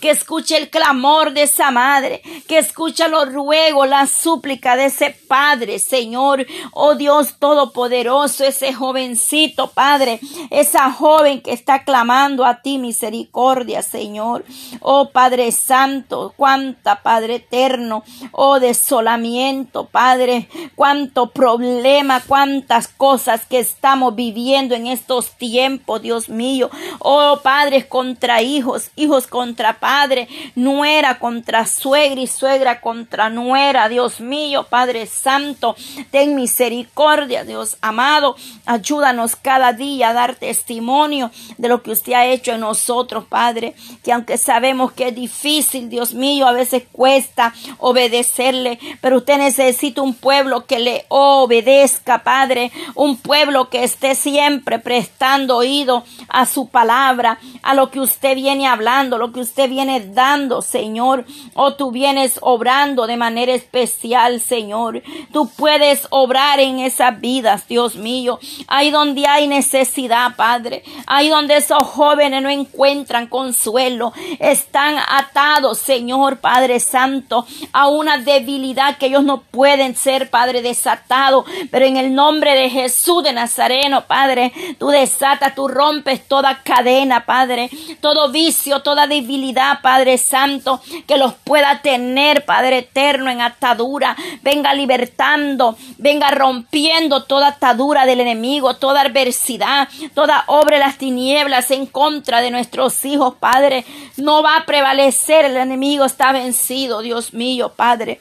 que 0.00 0.10
escuche 0.10 0.56
el 0.56 0.70
clamor 0.70 1.34
de 1.34 1.42
esa 1.42 1.70
madre, 1.70 2.22
que 2.48 2.56
escucha 2.56 3.06
los 3.06 3.30
ruegos, 3.30 3.86
la 3.86 4.06
súplica 4.06 4.76
de 4.76 4.86
ese 4.86 5.10
padre, 5.28 5.78
Señor, 5.78 6.46
oh 6.72 6.94
Dios 6.94 7.34
todopoderoso, 7.38 8.44
ese 8.44 8.72
jovencito, 8.72 9.68
Padre, 9.68 10.20
esa 10.50 10.90
joven 10.90 11.42
que 11.42 11.52
está 11.52 11.84
clamando 11.84 12.46
a 12.46 12.62
ti 12.62 12.78
misericordia, 12.78 13.82
Señor, 13.82 14.44
oh 14.80 15.10
Padre 15.10 15.52
Santo, 15.52 16.32
cuánta 16.36 17.02
Padre 17.02 17.36
eterno, 17.36 18.04
oh 18.32 18.58
desolamiento, 18.58 19.84
Padre, 19.84 20.48
cuánto 20.76 21.26
problema, 21.30 22.22
cuántas 22.26 22.88
cosas 22.88 23.44
que 23.44 23.58
estamos 23.58 24.14
viviendo 24.14 24.74
en 24.74 24.86
estos 24.86 25.32
tiempos, 25.32 26.00
Dios 26.00 26.30
mío, 26.30 26.70
oh 27.00 27.40
padres 27.42 27.84
contra 27.84 28.40
hijos, 28.42 28.90
hijos 28.96 29.09
contra 29.26 29.80
padre, 29.80 30.28
nuera 30.54 31.18
contra 31.18 31.66
suegra 31.66 32.20
y 32.20 32.26
suegra 32.26 32.80
contra 32.80 33.28
nuera. 33.28 33.88
Dios 33.88 34.20
mío, 34.20 34.66
Padre 34.68 35.06
Santo, 35.06 35.74
ten 36.10 36.36
misericordia, 36.36 37.44
Dios 37.44 37.76
amado. 37.80 38.36
Ayúdanos 38.66 39.34
cada 39.34 39.72
día 39.72 40.10
a 40.10 40.12
dar 40.12 40.36
testimonio 40.36 41.30
de 41.58 41.68
lo 41.68 41.82
que 41.82 41.90
usted 41.90 42.12
ha 42.12 42.26
hecho 42.26 42.52
en 42.52 42.60
nosotros, 42.60 43.24
Padre. 43.28 43.74
Que 44.04 44.12
aunque 44.12 44.38
sabemos 44.38 44.92
que 44.92 45.08
es 45.08 45.14
difícil, 45.14 45.90
Dios 45.90 46.14
mío, 46.14 46.46
a 46.46 46.52
veces 46.52 46.84
cuesta 46.92 47.52
obedecerle, 47.78 48.78
pero 49.00 49.18
usted 49.18 49.38
necesita 49.38 50.02
un 50.02 50.14
pueblo 50.14 50.66
que 50.66 50.78
le 50.78 51.06
obedezca, 51.08 52.22
Padre. 52.22 52.70
Un 52.94 53.16
pueblo 53.16 53.70
que 53.70 53.82
esté 53.82 54.14
siempre 54.14 54.78
prestando 54.78 55.56
oído 55.56 56.04
a 56.28 56.46
su 56.46 56.68
palabra, 56.68 57.38
a 57.62 57.74
lo 57.74 57.90
que 57.90 58.00
usted 58.00 58.36
viene 58.36 58.68
hablando 58.68 58.99
lo 59.08 59.32
que 59.32 59.40
usted 59.40 59.68
viene 59.68 60.00
dando, 60.00 60.62
Señor. 60.62 61.24
O 61.54 61.74
tú 61.74 61.90
vienes 61.90 62.38
obrando 62.42 63.06
de 63.06 63.16
manera 63.16 63.52
especial, 63.52 64.40
Señor. 64.40 65.02
Tú 65.32 65.48
puedes 65.56 66.06
obrar 66.10 66.60
en 66.60 66.80
esas 66.80 67.20
vidas, 67.20 67.66
Dios 67.68 67.96
mío. 67.96 68.38
Ahí 68.66 68.90
donde 68.90 69.26
hay 69.26 69.46
necesidad, 69.46 70.36
Padre. 70.36 70.82
Ahí 71.06 71.28
donde 71.28 71.56
esos 71.56 71.86
jóvenes 71.86 72.42
no 72.42 72.50
encuentran 72.50 73.26
consuelo. 73.26 74.12
Están 74.38 74.96
atados, 75.08 75.78
Señor, 75.78 76.38
Padre 76.38 76.80
Santo, 76.80 77.46
a 77.72 77.88
una 77.88 78.18
debilidad 78.18 78.98
que 78.98 79.06
ellos 79.06 79.24
no 79.24 79.42
pueden 79.42 79.96
ser, 79.96 80.30
Padre, 80.30 80.62
desatado. 80.62 81.44
Pero 81.70 81.86
en 81.86 81.96
el 81.96 82.14
nombre 82.14 82.54
de 82.54 82.70
Jesús 82.70 83.22
de 83.22 83.32
Nazareno, 83.32 84.06
Padre, 84.06 84.52
tú 84.78 84.88
desatas, 84.88 85.54
tú 85.54 85.68
rompes 85.68 86.26
toda 86.26 86.62
cadena, 86.62 87.24
Padre. 87.24 87.70
Todo 88.00 88.30
vicio, 88.30 88.82
toda 88.90 89.06
debilidad, 89.06 89.82
Padre 89.82 90.18
Santo, 90.18 90.82
que 91.06 91.16
los 91.16 91.34
pueda 91.34 91.80
tener, 91.80 92.44
Padre 92.44 92.78
eterno, 92.78 93.30
en 93.30 93.40
atadura. 93.40 94.16
Venga 94.42 94.74
libertando, 94.74 95.76
venga 95.96 96.32
rompiendo 96.32 97.22
toda 97.22 97.46
atadura 97.46 98.04
del 98.04 98.18
enemigo, 98.18 98.74
toda 98.74 99.02
adversidad, 99.02 99.88
toda 100.12 100.42
obra 100.48 100.78
de 100.78 100.82
las 100.82 100.98
tinieblas 100.98 101.70
en 101.70 101.86
contra 101.86 102.40
de 102.40 102.50
nuestros 102.50 103.04
hijos, 103.04 103.36
Padre. 103.38 103.84
No 104.16 104.42
va 104.42 104.56
a 104.56 104.66
prevalecer, 104.66 105.44
el 105.44 105.56
enemigo 105.56 106.04
está 106.04 106.32
vencido, 106.32 107.00
Dios 107.00 107.32
mío, 107.32 107.72
Padre. 107.76 108.18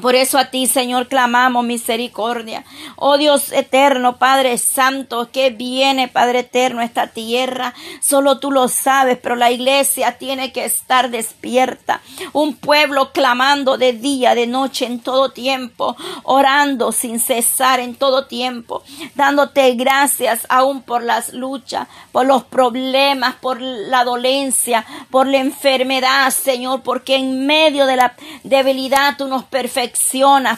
Por 0.00 0.14
eso 0.14 0.38
a 0.38 0.46
ti, 0.46 0.68
Señor, 0.68 1.08
clamamos 1.08 1.64
misericordia. 1.64 2.64
Oh 2.94 3.18
Dios 3.18 3.50
eterno, 3.50 4.18
Padre 4.18 4.56
Santo, 4.56 5.30
que 5.32 5.50
viene, 5.50 6.06
Padre 6.06 6.40
eterno, 6.40 6.80
esta 6.80 7.08
tierra. 7.08 7.74
Solo 8.00 8.38
tú 8.38 8.52
lo 8.52 8.68
sabes, 8.68 9.18
pero 9.20 9.34
la 9.34 9.50
iglesia 9.50 10.16
tiene 10.16 10.52
que 10.52 10.64
estar 10.64 11.10
despierta. 11.10 12.00
Un 12.32 12.54
pueblo 12.54 13.10
clamando 13.12 13.78
de 13.78 13.92
día, 13.92 14.36
de 14.36 14.46
noche, 14.46 14.86
en 14.86 15.00
todo 15.00 15.32
tiempo, 15.32 15.96
orando 16.22 16.92
sin 16.92 17.18
cesar 17.18 17.80
en 17.80 17.96
todo 17.96 18.26
tiempo, 18.26 18.84
dándote 19.16 19.74
gracias 19.74 20.46
aún 20.48 20.82
por 20.82 21.02
las 21.02 21.32
luchas, 21.32 21.88
por 22.12 22.26
los 22.26 22.44
problemas, 22.44 23.34
por 23.34 23.60
la 23.60 24.04
dolencia, 24.04 24.86
por 25.10 25.26
la 25.26 25.38
enfermedad, 25.38 26.30
Señor, 26.30 26.82
porque 26.82 27.16
en 27.16 27.44
medio 27.44 27.86
de 27.86 27.96
la 27.96 28.14
debilidad 28.44 29.16
tú 29.18 29.26
nos 29.26 29.42
perfeccionas 29.42 29.79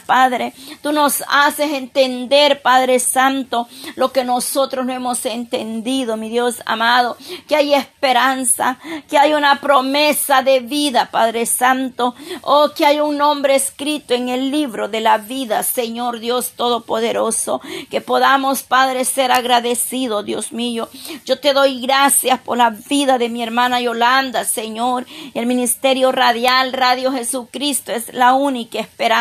Padre. 0.07 0.53
Tú 0.83 0.93
nos 0.93 1.23
haces 1.29 1.73
entender, 1.73 2.63
Padre 2.63 2.99
Santo, 2.99 3.69
lo 3.95 4.13
que 4.13 4.25
nosotros 4.25 4.85
no 4.85 4.93
hemos 4.93 5.25
entendido, 5.27 6.17
mi 6.17 6.29
Dios 6.29 6.63
amado, 6.67 7.17
que 7.47 7.57
hay 7.57 7.75
esperanza, 7.75 8.79
que 9.09 9.19
hay 9.19 9.35
una 9.35 9.61
promesa 9.61 10.43
de 10.43 10.61
vida, 10.61 11.09
Padre 11.11 11.47
Santo, 11.47 12.15
o 12.43 12.65
oh, 12.65 12.75
que 12.75 12.87
hay 12.87 13.01
un 13.01 13.17
nombre 13.17 13.55
escrito 13.55 14.15
en 14.15 14.29
el 14.29 14.51
libro 14.51 14.89
de 14.89 15.01
la 15.01 15.19
vida, 15.19 15.63
Señor 15.63 16.19
Dios 16.19 16.53
Todopoderoso, 16.57 17.61
que 17.91 18.01
podamos, 18.01 18.63
Padre, 18.63 19.05
ser 19.05 19.31
agradecidos, 19.31 20.25
Dios 20.25 20.53
mío. 20.53 20.89
Yo 21.25 21.39
te 21.39 21.53
doy 21.53 21.81
gracias 21.81 22.41
por 22.41 22.59
la 22.59 22.71
vida 22.71 23.19
de 23.19 23.29
mi 23.29 23.43
hermana 23.43 23.81
Yolanda, 23.81 24.45
Señor. 24.45 25.07
El 25.35 25.47
ministerio 25.47 26.13
radial, 26.13 26.73
Radio 26.73 27.13
Jesucristo, 27.13 27.93
es 27.93 28.13
la 28.13 28.35
única 28.35 28.79
esperanza 28.81 29.12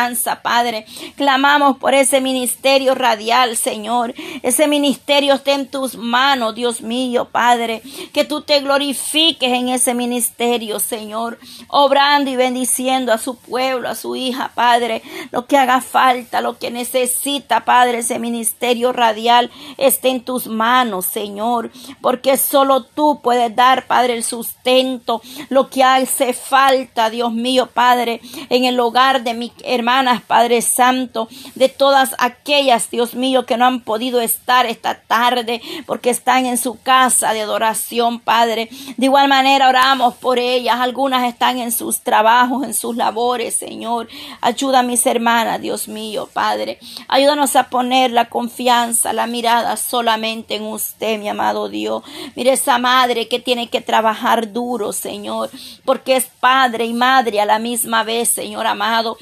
Padre. 0.42 0.86
Clamamos 1.16 1.76
por 1.76 1.94
ese 1.94 2.20
ministerio 2.20 2.94
radial, 2.94 3.56
Señor. 3.56 4.14
Ese 4.42 4.66
ministerio 4.66 5.34
esté 5.34 5.52
en 5.52 5.68
tus 5.68 5.96
manos, 5.96 6.54
Dios 6.54 6.80
mío, 6.80 7.28
Padre. 7.30 7.82
Que 8.12 8.24
tú 8.24 8.40
te 8.40 8.60
glorifiques 8.60 9.52
en 9.52 9.68
ese 9.68 9.94
ministerio, 9.94 10.80
Señor. 10.80 11.38
Obrando 11.68 12.30
y 12.30 12.36
bendiciendo 12.36 13.12
a 13.12 13.18
su 13.18 13.36
pueblo, 13.36 13.88
a 13.88 13.94
su 13.94 14.16
hija, 14.16 14.52
Padre. 14.54 15.02
Lo 15.30 15.46
que 15.46 15.58
haga 15.58 15.80
falta, 15.80 16.40
lo 16.40 16.58
que 16.58 16.70
necesita, 16.70 17.64
Padre, 17.64 17.98
ese 17.98 18.18
ministerio 18.18 18.92
radial 18.92 19.50
esté 19.76 20.08
en 20.08 20.24
tus 20.24 20.46
manos, 20.46 21.04
Señor. 21.06 21.70
Porque 22.00 22.36
solo 22.38 22.84
tú 22.84 23.20
puedes 23.22 23.54
dar, 23.54 23.86
Padre, 23.86 24.14
el 24.14 24.24
sustento, 24.24 25.20
lo 25.50 25.68
que 25.68 25.84
hace 25.84 26.32
falta, 26.32 27.10
Dios 27.10 27.32
mío, 27.32 27.68
Padre, 27.72 28.20
en 28.48 28.64
el 28.64 28.80
hogar 28.80 29.22
de 29.22 29.34
mi 29.34 29.52
hermano 29.64 29.81
hermanas, 29.82 30.22
Padre 30.22 30.62
Santo, 30.62 31.28
de 31.56 31.68
todas 31.68 32.14
aquellas, 32.18 32.88
Dios 32.88 33.14
mío, 33.14 33.46
que 33.46 33.56
no 33.56 33.66
han 33.66 33.80
podido 33.80 34.20
estar 34.20 34.64
esta 34.64 35.00
tarde 35.00 35.60
porque 35.86 36.10
están 36.10 36.46
en 36.46 36.56
su 36.56 36.80
casa 36.80 37.32
de 37.32 37.40
adoración, 37.40 38.20
Padre. 38.20 38.68
De 38.96 39.06
igual 39.06 39.26
manera 39.26 39.68
oramos 39.68 40.14
por 40.14 40.38
ellas. 40.38 40.76
Algunas 40.78 41.24
están 41.24 41.58
en 41.58 41.72
sus 41.72 42.00
trabajos, 42.00 42.62
en 42.64 42.74
sus 42.74 42.96
labores, 42.96 43.56
Señor. 43.56 44.08
Ayuda 44.40 44.80
a 44.80 44.82
mis 44.84 45.04
hermanas, 45.04 45.60
Dios 45.60 45.88
mío, 45.88 46.28
Padre. 46.32 46.78
Ayúdanos 47.08 47.56
a 47.56 47.64
poner 47.64 48.12
la 48.12 48.26
confianza, 48.26 49.12
la 49.12 49.26
mirada 49.26 49.76
solamente 49.76 50.54
en 50.54 50.62
usted, 50.62 51.18
mi 51.18 51.28
amado 51.28 51.68
Dios. 51.68 52.04
Mire 52.36 52.52
esa 52.52 52.78
madre 52.78 53.26
que 53.26 53.40
tiene 53.40 53.68
que 53.68 53.80
trabajar 53.80 54.52
duro, 54.52 54.92
Señor, 54.92 55.50
porque 55.84 56.14
es 56.14 56.26
padre 56.38 56.84
y 56.84 56.92
madre 56.92 57.40
a 57.40 57.46
la 57.46 57.58
misma 57.58 58.04
vez, 58.04 58.28
Señor 58.28 58.68
amado. 58.68 59.16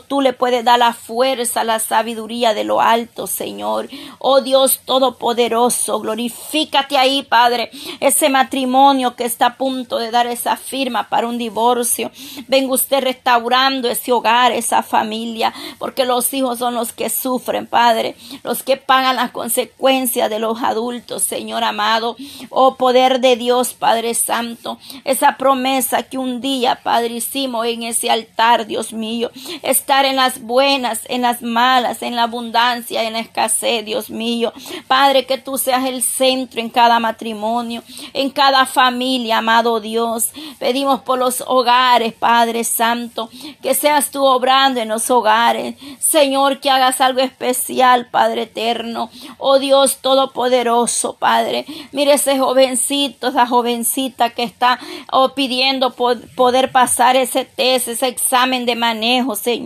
Tú 0.00 0.20
le 0.20 0.32
puedes 0.32 0.64
dar 0.64 0.78
la 0.78 0.92
fuerza, 0.92 1.64
la 1.64 1.78
sabiduría 1.78 2.54
de 2.54 2.64
lo 2.64 2.80
alto, 2.80 3.26
Señor. 3.26 3.88
Oh 4.18 4.40
Dios 4.40 4.80
Todopoderoso, 4.84 6.00
glorifícate 6.00 6.98
ahí, 6.98 7.22
Padre. 7.22 7.70
Ese 8.00 8.28
matrimonio 8.28 9.16
que 9.16 9.24
está 9.24 9.46
a 9.46 9.56
punto 9.56 9.98
de 9.98 10.10
dar 10.10 10.26
esa 10.26 10.56
firma 10.56 11.08
para 11.08 11.26
un 11.26 11.38
divorcio. 11.38 12.10
Venga 12.48 12.74
usted 12.74 13.02
restaurando 13.02 13.88
ese 13.88 14.12
hogar, 14.12 14.52
esa 14.52 14.82
familia, 14.82 15.52
porque 15.78 16.04
los 16.04 16.32
hijos 16.34 16.58
son 16.58 16.74
los 16.74 16.92
que 16.92 17.08
sufren, 17.08 17.66
Padre, 17.66 18.16
los 18.42 18.62
que 18.62 18.76
pagan 18.76 19.16
las 19.16 19.30
consecuencias 19.30 20.28
de 20.30 20.38
los 20.38 20.62
adultos, 20.62 21.22
Señor 21.22 21.64
amado. 21.64 22.16
Oh 22.50 22.76
poder 22.76 23.20
de 23.20 23.36
Dios, 23.36 23.74
Padre 23.74 24.14
Santo, 24.14 24.78
esa 25.04 25.36
promesa 25.36 26.02
que 26.04 26.18
un 26.18 26.40
día, 26.40 26.80
Padre, 26.82 27.14
hicimos 27.14 27.66
en 27.66 27.82
ese 27.84 28.10
altar, 28.10 28.66
Dios 28.66 28.92
mío, 28.92 29.30
estar 29.76 30.04
en 30.04 30.16
las 30.16 30.40
buenas, 30.40 31.02
en 31.08 31.22
las 31.22 31.42
malas, 31.42 32.02
en 32.02 32.16
la 32.16 32.24
abundancia, 32.24 33.02
en 33.02 33.12
la 33.12 33.20
escasez, 33.20 33.84
Dios 33.84 34.10
mío. 34.10 34.52
Padre, 34.88 35.26
que 35.26 35.38
tú 35.38 35.58
seas 35.58 35.84
el 35.84 36.02
centro 36.02 36.60
en 36.60 36.70
cada 36.70 36.98
matrimonio, 36.98 37.82
en 38.12 38.30
cada 38.30 38.66
familia, 38.66 39.38
amado 39.38 39.80
Dios. 39.80 40.30
Pedimos 40.58 41.00
por 41.00 41.18
los 41.18 41.44
hogares, 41.46 42.14
Padre 42.14 42.64
Santo, 42.64 43.28
que 43.62 43.74
seas 43.74 44.10
tú 44.10 44.24
obrando 44.24 44.80
en 44.80 44.88
los 44.88 45.10
hogares. 45.10 45.76
Señor, 45.98 46.60
que 46.60 46.70
hagas 46.70 47.00
algo 47.00 47.20
especial, 47.20 48.08
Padre 48.10 48.42
eterno. 48.42 49.10
Oh 49.38 49.58
Dios 49.58 49.98
Todopoderoso, 50.00 51.14
Padre. 51.14 51.66
Mire 51.92 52.14
ese 52.14 52.38
jovencito, 52.38 53.28
esa 53.28 53.46
jovencita 53.46 54.30
que 54.30 54.42
está 54.42 54.78
oh, 55.12 55.30
pidiendo 55.34 55.90
poder 55.90 56.72
pasar 56.72 57.16
ese 57.16 57.44
test, 57.44 57.88
ese 57.88 58.08
examen 58.08 58.64
de 58.66 58.76
manejo, 58.76 59.36
Señor. 59.36 59.65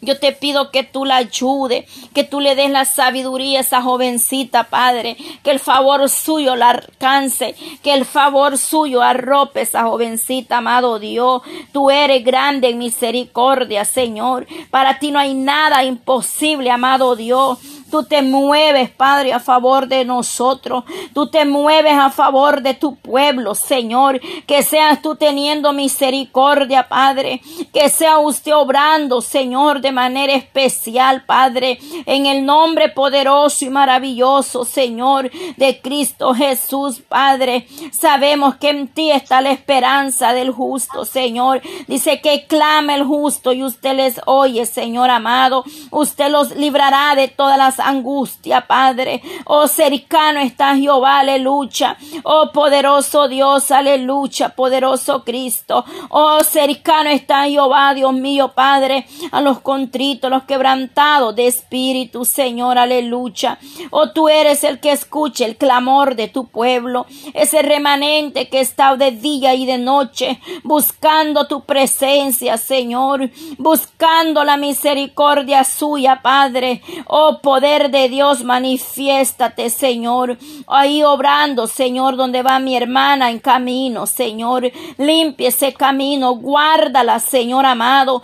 Yo 0.00 0.18
te 0.18 0.32
pido 0.32 0.70
que 0.70 0.82
tú 0.82 1.04
la 1.04 1.16
ayude, 1.16 1.86
que 2.14 2.24
tú 2.24 2.40
le 2.40 2.54
des 2.54 2.70
la 2.70 2.84
sabiduría 2.84 3.58
a 3.58 3.62
esa 3.62 3.82
jovencita, 3.82 4.64
Padre. 4.64 5.16
Que 5.42 5.50
el 5.50 5.60
favor 5.60 6.08
suyo 6.08 6.56
la 6.56 6.70
alcance, 6.70 7.54
que 7.82 7.94
el 7.94 8.04
favor 8.04 8.58
suyo 8.58 9.02
arrope 9.02 9.62
esa 9.62 9.84
jovencita, 9.84 10.58
amado 10.58 10.98
Dios. 10.98 11.42
Tú 11.72 11.90
eres 11.90 12.24
grande 12.24 12.70
en 12.70 12.78
misericordia, 12.78 13.84
Señor. 13.84 14.46
Para 14.70 14.98
ti 14.98 15.10
no 15.10 15.18
hay 15.18 15.34
nada 15.34 15.84
imposible, 15.84 16.70
amado 16.70 17.16
Dios. 17.16 17.58
Tú 17.90 18.02
te 18.02 18.20
mueves, 18.22 18.90
Padre, 18.90 19.32
a 19.32 19.38
favor 19.38 19.86
de 19.86 20.04
nosotros. 20.04 20.84
Tú 21.14 21.28
te 21.28 21.44
mueves 21.44 21.94
a 21.94 22.10
favor 22.10 22.60
de 22.60 22.74
tu 22.74 22.96
pueblo, 22.96 23.54
Señor. 23.54 24.20
Que 24.46 24.62
seas 24.62 25.00
tú 25.02 25.14
teniendo 25.14 25.72
misericordia, 25.72 26.88
Padre. 26.88 27.40
Que 27.72 27.88
sea 27.88 28.18
usted 28.18 28.54
obrando, 28.54 29.20
Señor, 29.20 29.35
de 29.36 29.92
manera 29.92 30.32
especial, 30.32 31.24
Padre. 31.26 31.78
En 32.06 32.24
el 32.24 32.46
nombre 32.46 32.88
poderoso 32.88 33.66
y 33.66 33.68
maravilloso, 33.68 34.64
Señor, 34.64 35.30
de 35.58 35.78
Cristo 35.82 36.32
Jesús, 36.32 37.02
Padre. 37.06 37.66
Sabemos 37.92 38.56
que 38.56 38.70
en 38.70 38.88
ti 38.88 39.10
está 39.10 39.42
la 39.42 39.50
esperanza 39.50 40.32
del 40.32 40.52
justo, 40.52 41.04
Señor. 41.04 41.60
Dice 41.86 42.22
que 42.22 42.46
clama 42.46 42.94
el 42.94 43.04
justo 43.04 43.52
y 43.52 43.62
usted 43.62 43.94
les 43.94 44.22
oye, 44.24 44.64
Señor 44.64 45.10
amado. 45.10 45.64
Usted 45.90 46.30
los 46.30 46.56
librará 46.56 47.14
de 47.14 47.28
todas 47.28 47.58
las 47.58 47.78
angustia, 47.78 48.66
Padre. 48.66 49.20
Oh, 49.44 49.68
cercano 49.68 50.40
está 50.40 50.74
Jehová, 50.76 51.18
aleluya. 51.18 51.98
Oh, 52.22 52.52
poderoso 52.54 53.28
Dios, 53.28 53.70
aleluya, 53.70 54.48
poderoso 54.48 55.24
Cristo. 55.24 55.84
Oh, 56.08 56.42
cercano 56.42 57.10
está 57.10 57.44
Jehová, 57.44 57.92
Dios 57.92 58.14
mío, 58.14 58.52
Padre, 58.54 59.06
a 59.30 59.40
los 59.40 59.60
contritos, 59.60 60.30
los 60.30 60.44
quebrantados 60.44 61.34
de 61.34 61.46
espíritu, 61.46 62.24
Señor, 62.24 62.78
aleluya. 62.78 63.58
Oh, 63.90 64.10
tú 64.10 64.28
eres 64.28 64.64
el 64.64 64.80
que 64.80 64.92
escucha 64.92 65.44
el 65.44 65.56
clamor 65.56 66.16
de 66.16 66.28
tu 66.28 66.46
pueblo, 66.46 67.06
ese 67.34 67.62
remanente 67.62 68.48
que 68.48 68.60
está 68.60 68.96
de 68.96 69.10
día 69.10 69.54
y 69.54 69.66
de 69.66 69.78
noche 69.78 70.40
buscando 70.62 71.46
tu 71.46 71.64
presencia, 71.64 72.56
Señor, 72.56 73.30
buscando 73.58 74.44
la 74.44 74.56
misericordia 74.56 75.64
suya, 75.64 76.20
Padre. 76.22 76.82
Oh, 77.06 77.40
poder 77.42 77.90
de 77.90 78.08
Dios, 78.08 78.44
manifiéstate, 78.44 79.70
Señor. 79.70 80.38
Ahí 80.66 81.02
obrando, 81.02 81.66
Señor, 81.66 82.16
donde 82.16 82.42
va 82.42 82.58
mi 82.58 82.76
hermana 82.76 83.30
en 83.30 83.38
camino, 83.38 84.06
Señor. 84.06 84.70
Limpie 84.98 85.48
ese 85.48 85.72
camino, 85.72 86.34
guárdala, 86.34 87.18
Señor 87.18 87.66
amado. 87.66 88.22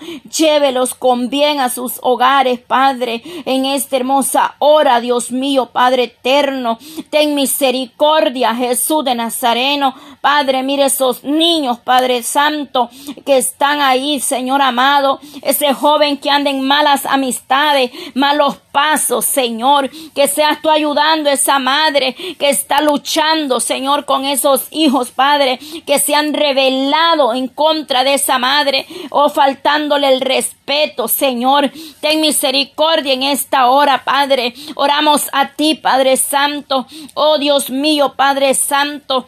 Llévelos 0.82 0.94
con 0.94 1.30
bien 1.30 1.60
a 1.60 1.68
sus 1.68 2.00
hogares, 2.02 2.58
Padre, 2.58 3.22
en 3.44 3.66
esta 3.66 3.96
hermosa 3.96 4.56
hora, 4.58 5.00
Dios 5.00 5.30
mío, 5.30 5.66
Padre 5.66 6.04
eterno. 6.04 6.78
Ten 7.08 7.36
misericordia, 7.36 8.52
Jesús 8.54 9.04
de 9.04 9.14
Nazareno. 9.14 9.94
Padre, 10.20 10.64
mire 10.64 10.86
esos 10.86 11.22
niños, 11.22 11.78
Padre 11.78 12.24
Santo, 12.24 12.90
que 13.24 13.36
están 13.36 13.80
ahí, 13.80 14.18
Señor 14.18 14.60
amado. 14.60 15.20
Ese 15.42 15.72
joven 15.72 16.16
que 16.16 16.30
anda 16.30 16.50
en 16.50 16.66
malas 16.66 17.06
amistades, 17.06 17.92
malos 18.14 18.56
pasos, 18.72 19.24
Señor. 19.24 19.90
Que 20.14 20.26
seas 20.26 20.60
tú 20.60 20.70
ayudando 20.70 21.30
a 21.30 21.34
esa 21.34 21.58
madre 21.58 22.14
que 22.38 22.48
está 22.48 22.80
luchando, 22.80 23.60
Señor, 23.60 24.04
con 24.04 24.24
esos 24.24 24.66
hijos, 24.70 25.10
Padre, 25.10 25.58
que 25.86 25.98
se 25.98 26.14
han 26.14 26.34
revelado 26.34 27.34
en 27.34 27.48
contra 27.48 28.02
de 28.02 28.14
esa 28.14 28.38
madre 28.38 28.86
o 29.10 29.28
faltándole 29.28 30.08
el 30.08 30.20
respeto, 30.20 31.06
Señor. 31.06 31.70
Ten 32.00 32.20
misericordia 32.20 33.12
en 33.12 33.22
esta 33.22 33.66
hora, 33.66 34.02
Padre. 34.04 34.54
Oramos 34.74 35.28
a 35.32 35.50
ti, 35.50 35.74
Padre 35.74 36.16
Santo. 36.16 36.86
Oh 37.14 37.38
Dios 37.38 37.70
mío, 37.70 38.14
Padre 38.16 38.54
Santo. 38.54 39.26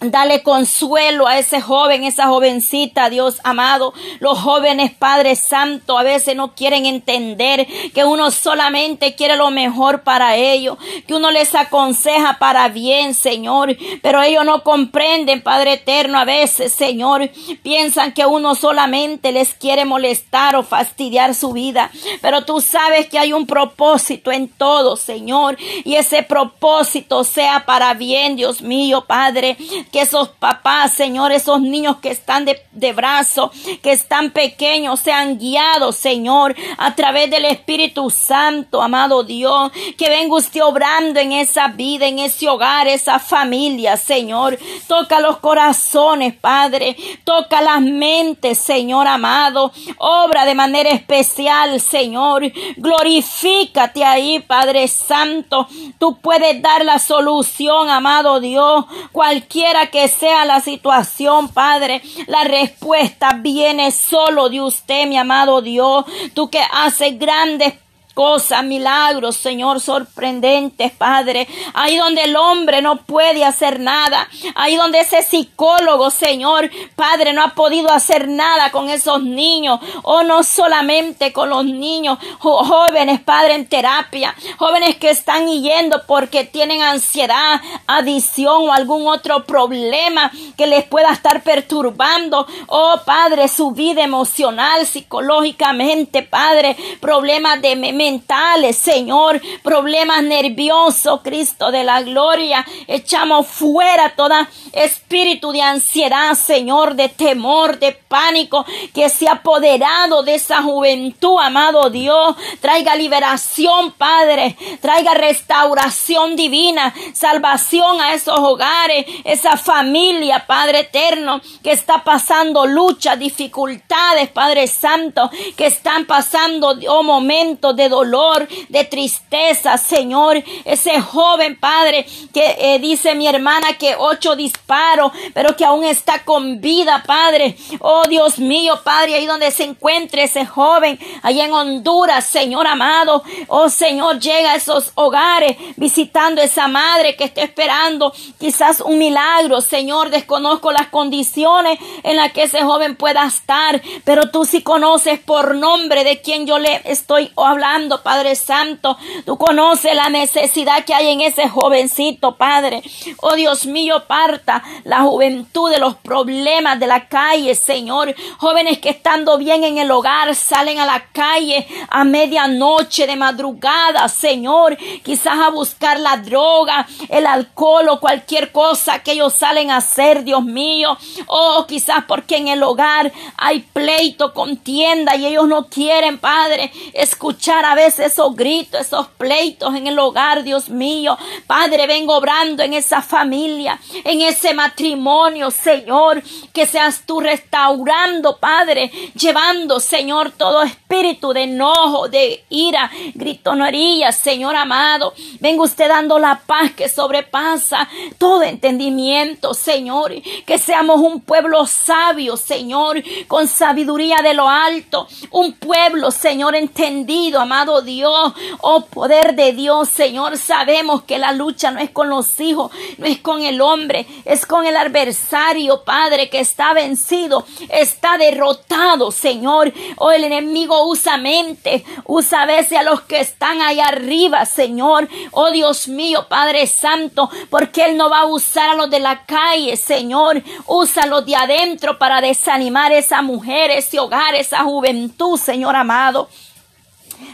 Dale 0.00 0.42
consuelo 0.42 1.26
a 1.26 1.38
ese 1.38 1.60
joven, 1.60 2.04
esa 2.04 2.26
jovencita, 2.26 3.10
Dios 3.10 3.38
amado. 3.44 3.92
Los 4.18 4.38
jóvenes, 4.38 4.92
Padre 4.92 5.36
Santo, 5.36 5.98
a 5.98 6.02
veces 6.02 6.34
no 6.34 6.54
quieren 6.54 6.86
entender 6.86 7.66
que 7.92 8.06
uno 8.06 8.30
solamente 8.30 9.14
quiere 9.14 9.36
lo 9.36 9.50
mejor 9.50 10.02
para 10.02 10.36
ellos, 10.36 10.78
que 11.06 11.14
uno 11.14 11.30
les 11.30 11.54
aconseja 11.54 12.38
para 12.38 12.68
bien, 12.68 13.12
Señor. 13.12 13.76
Pero 14.00 14.22
ellos 14.22 14.46
no 14.46 14.62
comprenden, 14.62 15.42
Padre 15.42 15.74
Eterno, 15.74 16.18
a 16.18 16.24
veces, 16.24 16.72
Señor. 16.72 17.30
Piensan 17.62 18.12
que 18.12 18.24
uno 18.24 18.54
solamente 18.54 19.32
les 19.32 19.52
quiere 19.52 19.84
molestar 19.84 20.56
o 20.56 20.62
fastidiar 20.62 21.34
su 21.34 21.52
vida. 21.52 21.90
Pero 22.22 22.46
tú 22.46 22.62
sabes 22.62 23.06
que 23.06 23.18
hay 23.18 23.34
un 23.34 23.46
propósito 23.46 24.32
en 24.32 24.48
todo, 24.48 24.96
Señor. 24.96 25.58
Y 25.84 25.96
ese 25.96 26.22
propósito 26.22 27.22
sea 27.22 27.66
para 27.66 27.92
bien, 27.92 28.36
Dios 28.36 28.62
mío, 28.62 29.04
Padre 29.06 29.58
que 29.90 30.02
esos 30.02 30.28
papás, 30.28 30.92
Señor, 30.92 31.32
esos 31.32 31.60
niños 31.60 31.96
que 31.98 32.10
están 32.10 32.44
de, 32.44 32.62
de 32.72 32.92
brazo, 32.92 33.50
que 33.82 33.92
están 33.92 34.30
pequeños, 34.30 35.00
sean 35.00 35.38
guiados, 35.38 35.96
Señor, 35.96 36.54
a 36.78 36.94
través 36.94 37.30
del 37.30 37.44
Espíritu 37.44 38.10
Santo, 38.10 38.82
amado 38.82 39.22
Dios, 39.24 39.72
que 39.96 40.08
venga 40.08 40.36
usted 40.36 40.62
obrando 40.62 41.20
en 41.20 41.32
esa 41.32 41.68
vida, 41.68 42.06
en 42.06 42.18
ese 42.18 42.48
hogar, 42.48 42.86
esa 42.86 43.18
familia, 43.18 43.96
Señor. 43.96 44.58
Toca 44.86 45.20
los 45.20 45.38
corazones, 45.38 46.34
Padre, 46.34 46.96
toca 47.24 47.60
las 47.60 47.80
mentes, 47.80 48.58
Señor 48.58 49.06
amado, 49.06 49.72
obra 49.98 50.44
de 50.44 50.54
manera 50.54 50.90
especial, 50.90 51.80
Señor. 51.80 52.50
Glorifícate 52.76 54.04
ahí, 54.04 54.40
Padre 54.40 54.88
Santo. 54.88 55.68
Tú 55.98 56.18
puedes 56.20 56.60
dar 56.62 56.84
la 56.84 56.98
solución, 56.98 57.88
amado 57.90 58.40
Dios, 58.40 58.84
cualquiera 59.12 59.79
que 59.88 60.08
sea 60.08 60.44
la 60.44 60.60
situación, 60.60 61.48
Padre, 61.48 62.02
la 62.26 62.44
respuesta 62.44 63.32
viene 63.34 63.90
solo 63.90 64.48
de 64.48 64.60
usted, 64.60 65.06
mi 65.06 65.16
amado 65.16 65.62
Dios. 65.62 66.04
Tú 66.34 66.50
que 66.50 66.60
haces 66.72 67.18
grandes 67.18 67.74
cosas, 68.20 68.62
milagros, 68.64 69.34
Señor, 69.38 69.80
sorprendentes, 69.80 70.92
Padre. 70.92 71.48
Ahí 71.72 71.96
donde 71.96 72.24
el 72.24 72.36
hombre 72.36 72.82
no 72.82 72.96
puede 72.96 73.46
hacer 73.46 73.80
nada. 73.80 74.28
Ahí 74.56 74.76
donde 74.76 75.00
ese 75.00 75.22
psicólogo, 75.22 76.10
Señor, 76.10 76.70
Padre, 76.96 77.32
no 77.32 77.42
ha 77.42 77.54
podido 77.54 77.90
hacer 77.90 78.28
nada 78.28 78.72
con 78.72 78.90
esos 78.90 79.22
niños. 79.22 79.80
O 80.02 80.22
no 80.22 80.42
solamente 80.42 81.32
con 81.32 81.48
los 81.48 81.64
niños, 81.64 82.18
jóvenes, 82.40 83.20
Padre, 83.20 83.54
en 83.54 83.66
terapia. 83.66 84.34
Jóvenes 84.58 84.96
que 84.96 85.08
están 85.08 85.48
yendo 85.48 86.02
porque 86.06 86.44
tienen 86.44 86.82
ansiedad, 86.82 87.62
adicción 87.86 88.68
o 88.68 88.74
algún 88.74 89.06
otro 89.06 89.46
problema 89.46 90.30
que 90.58 90.66
les 90.66 90.84
pueda 90.84 91.10
estar 91.10 91.42
perturbando. 91.42 92.46
Oh, 92.66 92.96
Padre, 93.06 93.48
su 93.48 93.70
vida 93.70 94.04
emocional, 94.04 94.84
psicológicamente, 94.84 96.22
Padre, 96.22 96.76
problemas 97.00 97.62
de 97.62 97.76
mentales, 98.10 98.76
Señor, 98.76 99.40
problemas 99.62 100.22
nerviosos, 100.24 101.20
Cristo 101.22 101.70
de 101.70 101.84
la 101.84 102.02
gloria. 102.02 102.66
Echamos 102.88 103.46
fuera 103.46 104.16
toda 104.16 104.48
espíritu 104.72 105.52
de 105.52 105.62
ansiedad, 105.62 106.34
Señor, 106.34 106.94
de 106.94 107.08
temor, 107.08 107.78
de 107.78 107.92
pánico 107.92 108.64
que 108.92 109.08
se 109.08 109.28
ha 109.28 109.34
apoderado 109.34 110.24
de 110.24 110.34
esa 110.34 110.62
juventud, 110.62 111.36
amado 111.40 111.88
Dios. 111.90 112.34
Traiga 112.60 112.96
liberación, 112.96 113.92
Padre. 113.92 114.56
Traiga 114.80 115.14
restauración 115.14 116.34
divina, 116.34 116.92
salvación 117.12 118.00
a 118.00 118.14
esos 118.14 118.38
hogares, 118.38 119.06
esa 119.24 119.56
familia, 119.56 120.46
Padre 120.46 120.80
eterno, 120.80 121.40
que 121.62 121.70
está 121.70 122.02
pasando 122.02 122.66
lucha, 122.66 123.14
dificultades, 123.14 124.28
Padre 124.30 124.66
Santo, 124.66 125.30
que 125.56 125.66
están 125.66 126.06
pasando 126.06 126.76
oh, 126.88 127.02
momentos 127.04 127.76
de 127.76 127.88
dolor, 127.90 128.48
de 128.70 128.84
tristeza, 128.84 129.76
Señor. 129.76 130.42
Ese 130.64 131.00
joven, 131.02 131.58
Padre, 131.60 132.06
que 132.32 132.56
eh, 132.58 132.78
dice 132.78 133.14
mi 133.14 133.26
hermana 133.26 133.74
que 133.74 133.94
ocho 133.98 134.36
disparos, 134.36 135.12
pero 135.34 135.56
que 135.56 135.66
aún 135.66 135.84
está 135.84 136.24
con 136.24 136.62
vida, 136.62 137.02
Padre. 137.06 137.56
Oh 137.80 138.04
Dios 138.08 138.38
mío, 138.38 138.80
Padre, 138.82 139.16
ahí 139.16 139.26
donde 139.26 139.50
se 139.50 139.64
encuentre 139.64 140.22
ese 140.22 140.46
joven, 140.46 140.98
allá 141.22 141.44
en 141.44 141.52
Honduras, 141.52 142.24
Señor 142.24 142.66
amado. 142.66 143.22
Oh 143.48 143.68
Señor, 143.68 144.18
llega 144.20 144.52
a 144.52 144.56
esos 144.56 144.92
hogares 144.94 145.56
visitando 145.76 146.40
esa 146.40 146.68
madre 146.68 147.16
que 147.16 147.24
está 147.24 147.42
esperando 147.42 148.14
quizás 148.38 148.80
un 148.80 148.98
milagro. 148.98 149.60
Señor, 149.60 150.10
desconozco 150.10 150.72
las 150.72 150.88
condiciones 150.88 151.78
en 152.02 152.16
las 152.16 152.32
que 152.32 152.44
ese 152.44 152.62
joven 152.62 152.96
pueda 152.96 153.26
estar, 153.26 153.82
pero 154.04 154.30
tú 154.30 154.44
sí 154.44 154.62
conoces 154.62 155.18
por 155.18 155.54
nombre 155.54 156.04
de 156.04 156.20
quien 156.20 156.46
yo 156.46 156.58
le 156.58 156.80
estoy 156.84 157.32
hablando, 157.36 157.79
Padre 157.88 158.36
Santo. 158.36 158.96
Tú 159.24 159.38
conoces 159.38 159.94
la 159.94 160.08
necesidad 160.08 160.84
que 160.84 160.94
hay 160.94 161.08
en 161.08 161.20
ese 161.22 161.48
jovencito, 161.48 162.36
Padre. 162.36 162.82
Oh 163.22 163.34
Dios 163.34 163.66
mío, 163.66 164.04
parta 164.06 164.62
la 164.84 165.00
juventud 165.00 165.70
de 165.70 165.78
los 165.78 165.96
problemas 165.96 166.78
de 166.78 166.86
la 166.86 167.08
calle, 167.08 167.54
Señor. 167.54 168.14
Jóvenes 168.38 168.78
que 168.78 168.90
estando 168.90 169.38
bien 169.38 169.64
en 169.64 169.78
el 169.78 169.90
hogar 169.90 170.34
salen 170.34 170.78
a 170.78 170.86
la 170.86 171.06
calle 171.12 171.66
a 171.88 172.04
medianoche 172.04 173.06
de 173.06 173.16
madrugada, 173.16 174.08
Señor, 174.08 174.76
quizás 175.02 175.38
a 175.38 175.50
buscar 175.50 175.98
la 175.98 176.18
droga, 176.18 176.86
el 177.08 177.26
alcohol 177.26 177.88
o 177.88 178.00
cualquier 178.00 178.52
cosa 178.52 179.00
que 179.00 179.12
ellos 179.12 179.32
salen 179.32 179.70
a 179.70 179.78
hacer, 179.78 180.24
Dios 180.24 180.44
mío. 180.44 180.96
Oh, 181.26 181.64
quizás 181.66 182.04
porque 182.06 182.36
en 182.36 182.48
el 182.48 182.62
hogar 182.62 183.12
hay 183.36 183.60
pleito, 183.60 184.32
contienda 184.34 185.16
y 185.16 185.26
ellos 185.26 185.48
no 185.48 185.68
quieren, 185.68 186.18
Padre, 186.18 186.72
escuchar 186.92 187.64
a 187.64 187.69
veces 187.74 188.12
esos 188.12 188.34
gritos, 188.34 188.80
esos 188.80 189.06
pleitos 189.08 189.74
en 189.74 189.86
el 189.86 189.98
hogar, 189.98 190.42
Dios 190.42 190.68
mío. 190.68 191.16
Padre, 191.46 191.86
vengo 191.86 192.16
obrando 192.16 192.62
en 192.62 192.74
esa 192.74 193.02
familia, 193.02 193.78
en 194.04 194.22
ese 194.22 194.54
matrimonio, 194.54 195.50
Señor, 195.50 196.22
que 196.52 196.66
seas 196.66 197.02
tú 197.06 197.20
restaurando, 197.20 198.38
Padre, 198.38 198.90
llevando, 199.14 199.80
Señor, 199.80 200.32
todo 200.32 200.62
espíritu 200.62 201.32
de 201.32 201.44
enojo, 201.44 202.08
de 202.08 202.44
ira, 202.48 202.90
gritonería, 203.14 204.12
Señor 204.12 204.56
amado. 204.56 205.14
Venga 205.40 205.62
usted 205.62 205.88
dando 205.88 206.18
la 206.18 206.40
paz 206.46 206.72
que 206.72 206.88
sobrepasa 206.88 207.88
todo 208.18 208.42
entendimiento, 208.42 209.54
Señor. 209.54 210.12
Que 210.46 210.58
seamos 210.58 211.00
un 211.00 211.20
pueblo 211.20 211.66
sabio, 211.66 212.36
Señor, 212.36 213.02
con 213.28 213.46
sabiduría 213.48 214.22
de 214.22 214.34
lo 214.34 214.48
alto. 214.48 215.06
Un 215.30 215.52
pueblo, 215.52 216.10
Señor, 216.10 216.54
entendido, 216.54 217.40
amado 217.40 217.59
Dios. 217.82 218.32
Oh 218.60 218.86
poder 218.86 219.34
de 219.34 219.52
Dios, 219.52 219.88
Señor. 219.88 220.36
Sabemos 220.38 221.02
que 221.02 221.18
la 221.18 221.32
lucha 221.32 221.70
no 221.70 221.80
es 221.80 221.90
con 221.90 222.08
los 222.08 222.40
hijos, 222.40 222.72
no 222.98 223.06
es 223.06 223.18
con 223.18 223.42
el 223.42 223.60
hombre, 223.60 224.06
es 224.24 224.46
con 224.46 224.66
el 224.66 224.76
adversario, 224.76 225.84
Padre, 225.84 226.30
que 226.30 226.40
está 226.40 226.72
vencido, 226.72 227.44
está 227.68 228.18
derrotado, 228.18 229.10
Señor. 229.10 229.72
Oh, 229.96 230.10
el 230.10 230.24
enemigo 230.24 230.86
usa 230.88 231.16
mente, 231.16 231.84
usa 232.06 232.42
a 232.42 232.46
veces 232.46 232.78
a 232.78 232.82
los 232.82 233.02
que 233.02 233.20
están 233.20 233.60
ahí 233.62 233.80
arriba, 233.80 234.44
Señor. 234.46 235.08
Oh 235.32 235.50
Dios 235.50 235.88
mío, 235.88 236.26
Padre 236.28 236.66
Santo, 236.66 237.30
porque 237.50 237.84
Él 237.84 237.96
no 237.96 238.10
va 238.10 238.20
a 238.20 238.26
usar 238.26 238.70
a 238.70 238.74
los 238.74 238.90
de 238.90 239.00
la 239.00 239.24
calle, 239.26 239.76
Señor. 239.76 240.42
Usa 240.66 241.04
a 241.04 241.06
los 241.06 241.24
de 241.26 241.36
adentro 241.36 241.98
para 241.98 242.20
desanimar 242.20 242.92
a 242.92 242.98
esa 242.98 243.22
mujer, 243.22 243.70
ese 243.70 243.98
hogar, 243.98 244.34
esa 244.34 244.64
juventud, 244.64 245.38
Señor 245.38 245.76
amado. 245.76 246.28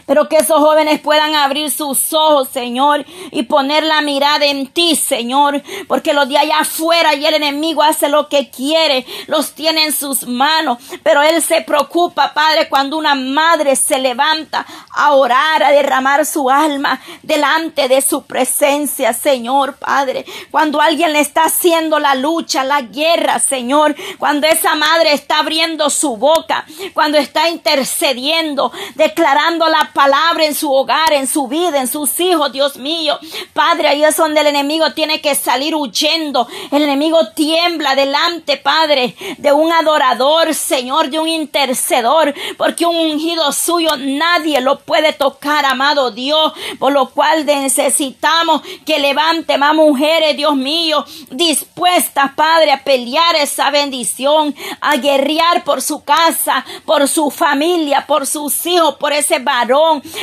Pero 0.05 0.29
que 0.29 0.37
esos 0.37 0.59
jóvenes 0.59 0.99
puedan 0.99 1.35
abrir 1.35 1.71
sus 1.71 2.13
ojos, 2.13 2.49
Señor, 2.49 3.05
y 3.31 3.43
poner 3.43 3.83
la 3.83 4.01
mirada 4.01 4.45
en 4.45 4.67
ti, 4.67 4.95
Señor. 4.95 5.61
Porque 5.87 6.13
los 6.13 6.27
de 6.29 6.37
allá 6.37 6.59
afuera 6.59 7.15
y 7.15 7.25
el 7.25 7.35
enemigo 7.35 7.83
hace 7.83 8.09
lo 8.09 8.29
que 8.29 8.49
quiere, 8.49 9.05
los 9.27 9.53
tiene 9.53 9.85
en 9.85 9.93
sus 9.93 10.27
manos. 10.27 10.77
Pero 11.03 11.21
Él 11.21 11.41
se 11.41 11.61
preocupa, 11.61 12.33
Padre, 12.33 12.69
cuando 12.69 12.97
una 12.97 13.15
madre 13.15 13.75
se 13.75 13.99
levanta 13.99 14.65
a 14.93 15.13
orar, 15.13 15.63
a 15.63 15.71
derramar 15.71 16.25
su 16.25 16.49
alma 16.49 16.99
delante 17.23 17.87
de 17.87 18.01
su 18.01 18.23
presencia, 18.23 19.13
Señor, 19.13 19.75
Padre. 19.75 20.25
Cuando 20.51 20.81
alguien 20.81 21.13
le 21.13 21.19
está 21.19 21.45
haciendo 21.45 21.99
la 21.99 22.15
lucha, 22.15 22.63
la 22.63 22.81
guerra, 22.81 23.39
Señor. 23.39 23.95
Cuando 24.17 24.47
esa 24.47 24.75
madre 24.75 25.13
está 25.13 25.39
abriendo 25.39 25.89
su 25.89 26.17
boca, 26.17 26.65
cuando 26.93 27.17
está 27.17 27.49
intercediendo, 27.49 28.71
declarando 28.95 29.67
la 29.69 29.76
palabra 29.93 30.45
en 30.45 30.55
su 30.55 30.73
hogar, 30.73 31.13
en 31.13 31.27
su 31.27 31.47
vida, 31.47 31.79
en 31.79 31.87
sus 31.87 32.19
hijos, 32.19 32.51
Dios 32.51 32.77
mío. 32.77 33.19
Padre, 33.53 33.89
ahí 33.89 34.03
es 34.03 34.15
donde 34.17 34.41
el 34.41 34.47
enemigo 34.47 34.91
tiene 34.93 35.21
que 35.21 35.35
salir 35.35 35.75
huyendo. 35.75 36.47
El 36.71 36.83
enemigo 36.83 37.29
tiembla 37.35 37.95
delante, 37.95 38.57
Padre, 38.57 39.15
de 39.37 39.51
un 39.51 39.71
adorador, 39.71 40.53
Señor, 40.53 41.09
de 41.09 41.19
un 41.19 41.27
intercedor, 41.27 42.33
porque 42.57 42.85
un 42.85 42.95
ungido 42.95 43.51
suyo 43.51 43.91
nadie 43.97 44.61
lo 44.61 44.79
puede 44.79 45.13
tocar, 45.13 45.65
amado 45.65 46.11
Dios, 46.11 46.53
por 46.79 46.93
lo 46.93 47.09
cual 47.09 47.45
necesitamos 47.45 48.61
que 48.85 48.99
levante 48.99 49.57
más 49.57 49.75
mujeres, 49.75 50.35
Dios 50.35 50.55
mío, 50.55 51.05
dispuestas, 51.31 52.33
Padre, 52.35 52.71
a 52.71 52.83
pelear 52.83 53.35
esa 53.35 53.69
bendición, 53.69 54.55
a 54.81 54.97
guerrear 54.97 55.63
por 55.63 55.81
su 55.81 56.03
casa, 56.03 56.65
por 56.85 57.07
su 57.07 57.29
familia, 57.29 58.05
por 58.07 58.25
sus 58.25 58.65
hijos, 58.65 58.95
por 58.95 59.13
ese 59.13 59.39
varón 59.39 59.66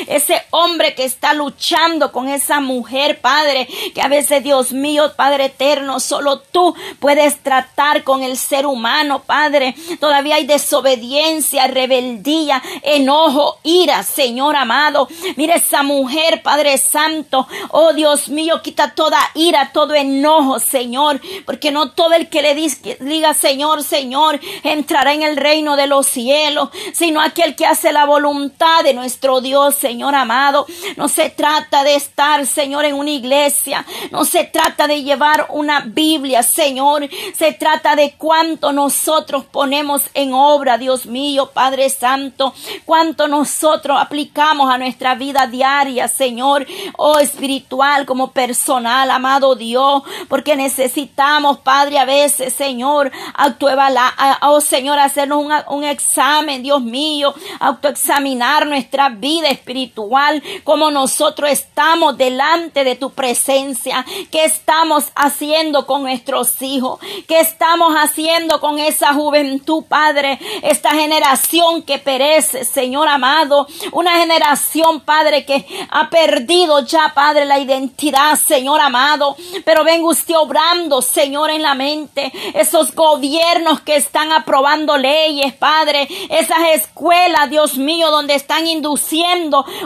ese 0.06 0.42
hombre 0.50 0.94
que 0.94 1.04
está 1.04 1.34
luchando 1.34 2.12
con 2.12 2.28
esa 2.28 2.60
mujer, 2.60 3.20
Padre, 3.20 3.68
que 3.94 4.02
a 4.02 4.08
veces, 4.08 4.42
Dios 4.42 4.72
mío, 4.72 5.12
Padre 5.16 5.46
eterno, 5.46 6.00
solo 6.00 6.40
tú 6.40 6.74
puedes 7.00 7.42
tratar 7.42 8.04
con 8.04 8.22
el 8.22 8.36
ser 8.36 8.66
humano, 8.66 9.22
Padre. 9.22 9.74
Todavía 10.00 10.36
hay 10.36 10.46
desobediencia, 10.46 11.66
rebeldía, 11.66 12.62
enojo, 12.82 13.58
ira, 13.62 14.02
Señor 14.02 14.56
amado. 14.56 15.08
Mira 15.36 15.56
esa 15.56 15.82
mujer, 15.82 16.42
Padre 16.42 16.78
Santo. 16.78 17.46
Oh 17.70 17.92
Dios 17.92 18.28
mío, 18.28 18.62
quita 18.62 18.94
toda 18.94 19.18
ira, 19.34 19.70
todo 19.72 19.94
enojo, 19.94 20.58
Señor, 20.58 21.20
porque 21.44 21.70
no 21.70 21.90
todo 21.92 22.14
el 22.14 22.28
que 22.28 22.42
le 22.42 22.54
diga 22.54 23.34
Señor, 23.34 23.82
Señor, 23.82 24.40
entrará 24.62 25.12
en 25.12 25.22
el 25.22 25.36
reino 25.36 25.76
de 25.76 25.86
los 25.86 26.06
cielos, 26.06 26.70
sino 26.92 27.20
aquel 27.20 27.54
que 27.56 27.66
hace 27.66 27.92
la 27.92 28.04
voluntad 28.04 28.82
de 28.84 28.94
nuestro 28.94 29.33
Dios 29.40 29.74
Señor 29.74 30.14
amado. 30.14 30.66
No 30.96 31.08
se 31.08 31.30
trata 31.30 31.84
de 31.84 31.94
estar, 31.94 32.46
Señor, 32.46 32.84
en 32.84 32.94
una 32.94 33.10
iglesia. 33.10 33.84
No 34.10 34.24
se 34.24 34.44
trata 34.44 34.86
de 34.86 35.02
llevar 35.02 35.46
una 35.50 35.80
Biblia, 35.80 36.42
Señor. 36.42 37.08
Se 37.36 37.52
trata 37.52 37.96
de 37.96 38.14
cuánto 38.16 38.72
nosotros 38.72 39.44
ponemos 39.44 40.02
en 40.14 40.32
obra, 40.32 40.78
Dios 40.78 41.06
mío, 41.06 41.50
Padre 41.52 41.90
Santo. 41.90 42.54
Cuánto 42.84 43.28
nosotros 43.28 43.98
aplicamos 44.00 44.70
a 44.72 44.78
nuestra 44.78 45.14
vida 45.14 45.46
diaria, 45.46 46.08
Señor. 46.08 46.66
Oh, 46.96 47.18
espiritual 47.18 48.06
como 48.06 48.32
personal, 48.32 49.10
amado 49.10 49.54
Dios. 49.54 50.02
Porque 50.28 50.56
necesitamos, 50.56 51.58
Padre, 51.58 51.98
a 51.98 52.04
veces, 52.04 52.54
Señor, 52.54 53.10
autoevaluar, 53.34 54.12
oh 54.42 54.60
Señor, 54.60 54.98
hacernos 54.98 55.44
un, 55.44 55.52
un 55.68 55.84
examen, 55.84 56.62
Dios 56.62 56.82
mío, 56.82 57.34
autoexaminar 57.60 58.66
nuestra 58.66 59.08
vida 59.08 59.23
espiritual, 59.24 60.42
como 60.64 60.90
nosotros 60.90 61.50
estamos 61.50 62.16
delante 62.16 62.84
de 62.84 62.96
tu 62.96 63.10
presencia, 63.10 64.04
qué 64.30 64.44
estamos 64.44 65.04
haciendo 65.14 65.86
con 65.86 66.02
nuestros 66.02 66.60
hijos, 66.62 67.00
qué 67.26 67.40
estamos 67.40 67.94
haciendo 67.94 68.60
con 68.60 68.78
esa 68.78 69.14
juventud, 69.14 69.84
Padre, 69.88 70.38
esta 70.62 70.90
generación 70.90 71.82
que 71.82 71.98
perece, 71.98 72.64
Señor 72.64 73.08
amado, 73.08 73.66
una 73.92 74.18
generación, 74.18 75.00
Padre, 75.00 75.44
que 75.44 75.66
ha 75.90 76.10
perdido 76.10 76.80
ya, 76.80 77.12
Padre, 77.14 77.44
la 77.44 77.58
identidad, 77.58 78.36
Señor 78.36 78.80
amado, 78.80 79.36
pero 79.64 79.84
venga 79.84 80.08
usted 80.08 80.36
obrando, 80.36 81.02
Señor, 81.02 81.50
en 81.50 81.62
la 81.62 81.74
mente, 81.74 82.32
esos 82.54 82.94
gobiernos 82.94 83.80
que 83.80 83.96
están 83.96 84.32
aprobando 84.32 84.96
leyes, 84.96 85.54
Padre, 85.54 86.08
esas 86.30 86.58
escuelas, 86.74 87.50
Dios 87.50 87.76
mío, 87.76 88.10
donde 88.10 88.34
están 88.34 88.66
induciendo, 88.66 89.03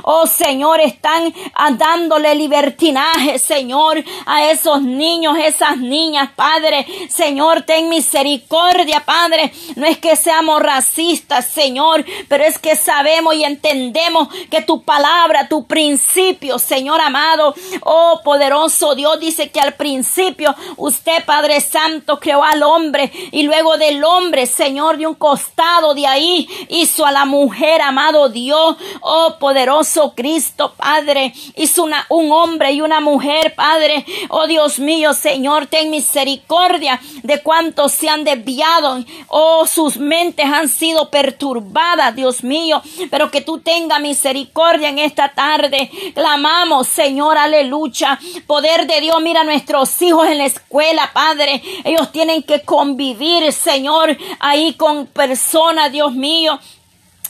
oh 0.02 0.26
Señor, 0.26 0.80
están 0.80 1.34
dándole 1.72 2.34
libertinaje, 2.34 3.38
Señor, 3.38 4.02
a 4.26 4.50
esos 4.50 4.82
niños, 4.82 5.36
esas 5.38 5.78
niñas, 5.78 6.30
Padre, 6.34 6.86
Señor, 7.08 7.62
ten 7.62 7.88
misericordia, 7.88 9.04
Padre, 9.04 9.52
no 9.76 9.86
es 9.86 9.98
que 9.98 10.16
seamos 10.16 10.60
racistas, 10.62 11.46
Señor, 11.46 12.04
pero 12.28 12.44
es 12.44 12.58
que 12.58 12.76
sabemos 12.76 13.34
y 13.34 13.44
entendemos 13.44 14.28
que 14.50 14.62
tu 14.62 14.82
palabra, 14.82 15.48
tu 15.48 15.66
principio, 15.66 16.58
Señor 16.58 17.00
amado, 17.00 17.54
oh 17.82 18.20
poderoso 18.24 18.94
Dios, 18.94 19.18
dice 19.20 19.50
que 19.50 19.60
al 19.60 19.74
principio 19.74 20.54
usted, 20.76 21.24
Padre 21.24 21.60
Santo, 21.60 22.18
creó 22.20 22.42
al 22.42 22.62
hombre 22.62 23.10
y 23.32 23.42
luego 23.42 23.76
del 23.76 24.02
hombre, 24.04 24.46
Señor, 24.46 24.96
de 24.96 25.06
un 25.06 25.14
costado 25.14 25.94
de 25.94 26.06
ahí 26.06 26.48
hizo 26.68 27.04
a 27.04 27.12
la 27.12 27.24
mujer, 27.24 27.80
amado 27.82 28.28
Dios, 28.28 28.76
oh 29.10 29.38
poderoso 29.38 30.12
Cristo, 30.14 30.74
Padre, 30.76 31.32
hizo 31.56 31.84
una, 31.84 32.04
un 32.10 32.30
hombre 32.30 32.72
y 32.72 32.82
una 32.82 33.00
mujer, 33.00 33.54
Padre, 33.54 34.04
oh 34.28 34.46
Dios 34.46 34.78
mío, 34.78 35.14
Señor, 35.14 35.66
ten 35.66 35.90
misericordia 35.90 37.00
de 37.22 37.42
cuantos 37.42 37.92
se 37.92 38.10
han 38.10 38.22
desviado, 38.24 39.02
oh 39.28 39.66
sus 39.66 39.96
mentes 39.96 40.44
han 40.44 40.68
sido 40.68 41.08
perturbadas, 41.08 42.14
Dios 42.14 42.44
mío, 42.44 42.82
pero 43.10 43.30
que 43.30 43.40
tú 43.40 43.60
tengas 43.60 44.00
misericordia 44.00 44.90
en 44.90 44.98
esta 44.98 45.30
tarde, 45.30 45.90
clamamos, 46.14 46.86
Señor, 46.86 47.38
aleluya, 47.38 48.18
poder 48.46 48.86
de 48.86 49.00
Dios, 49.00 49.22
mira 49.22 49.40
a 49.40 49.44
nuestros 49.44 50.02
hijos 50.02 50.28
en 50.28 50.38
la 50.38 50.44
escuela, 50.44 51.10
Padre, 51.14 51.62
ellos 51.84 52.12
tienen 52.12 52.42
que 52.42 52.60
convivir, 52.60 53.50
Señor, 53.54 54.18
ahí 54.38 54.74
con 54.74 55.06
personas, 55.06 55.90
Dios 55.90 56.12
mío, 56.12 56.58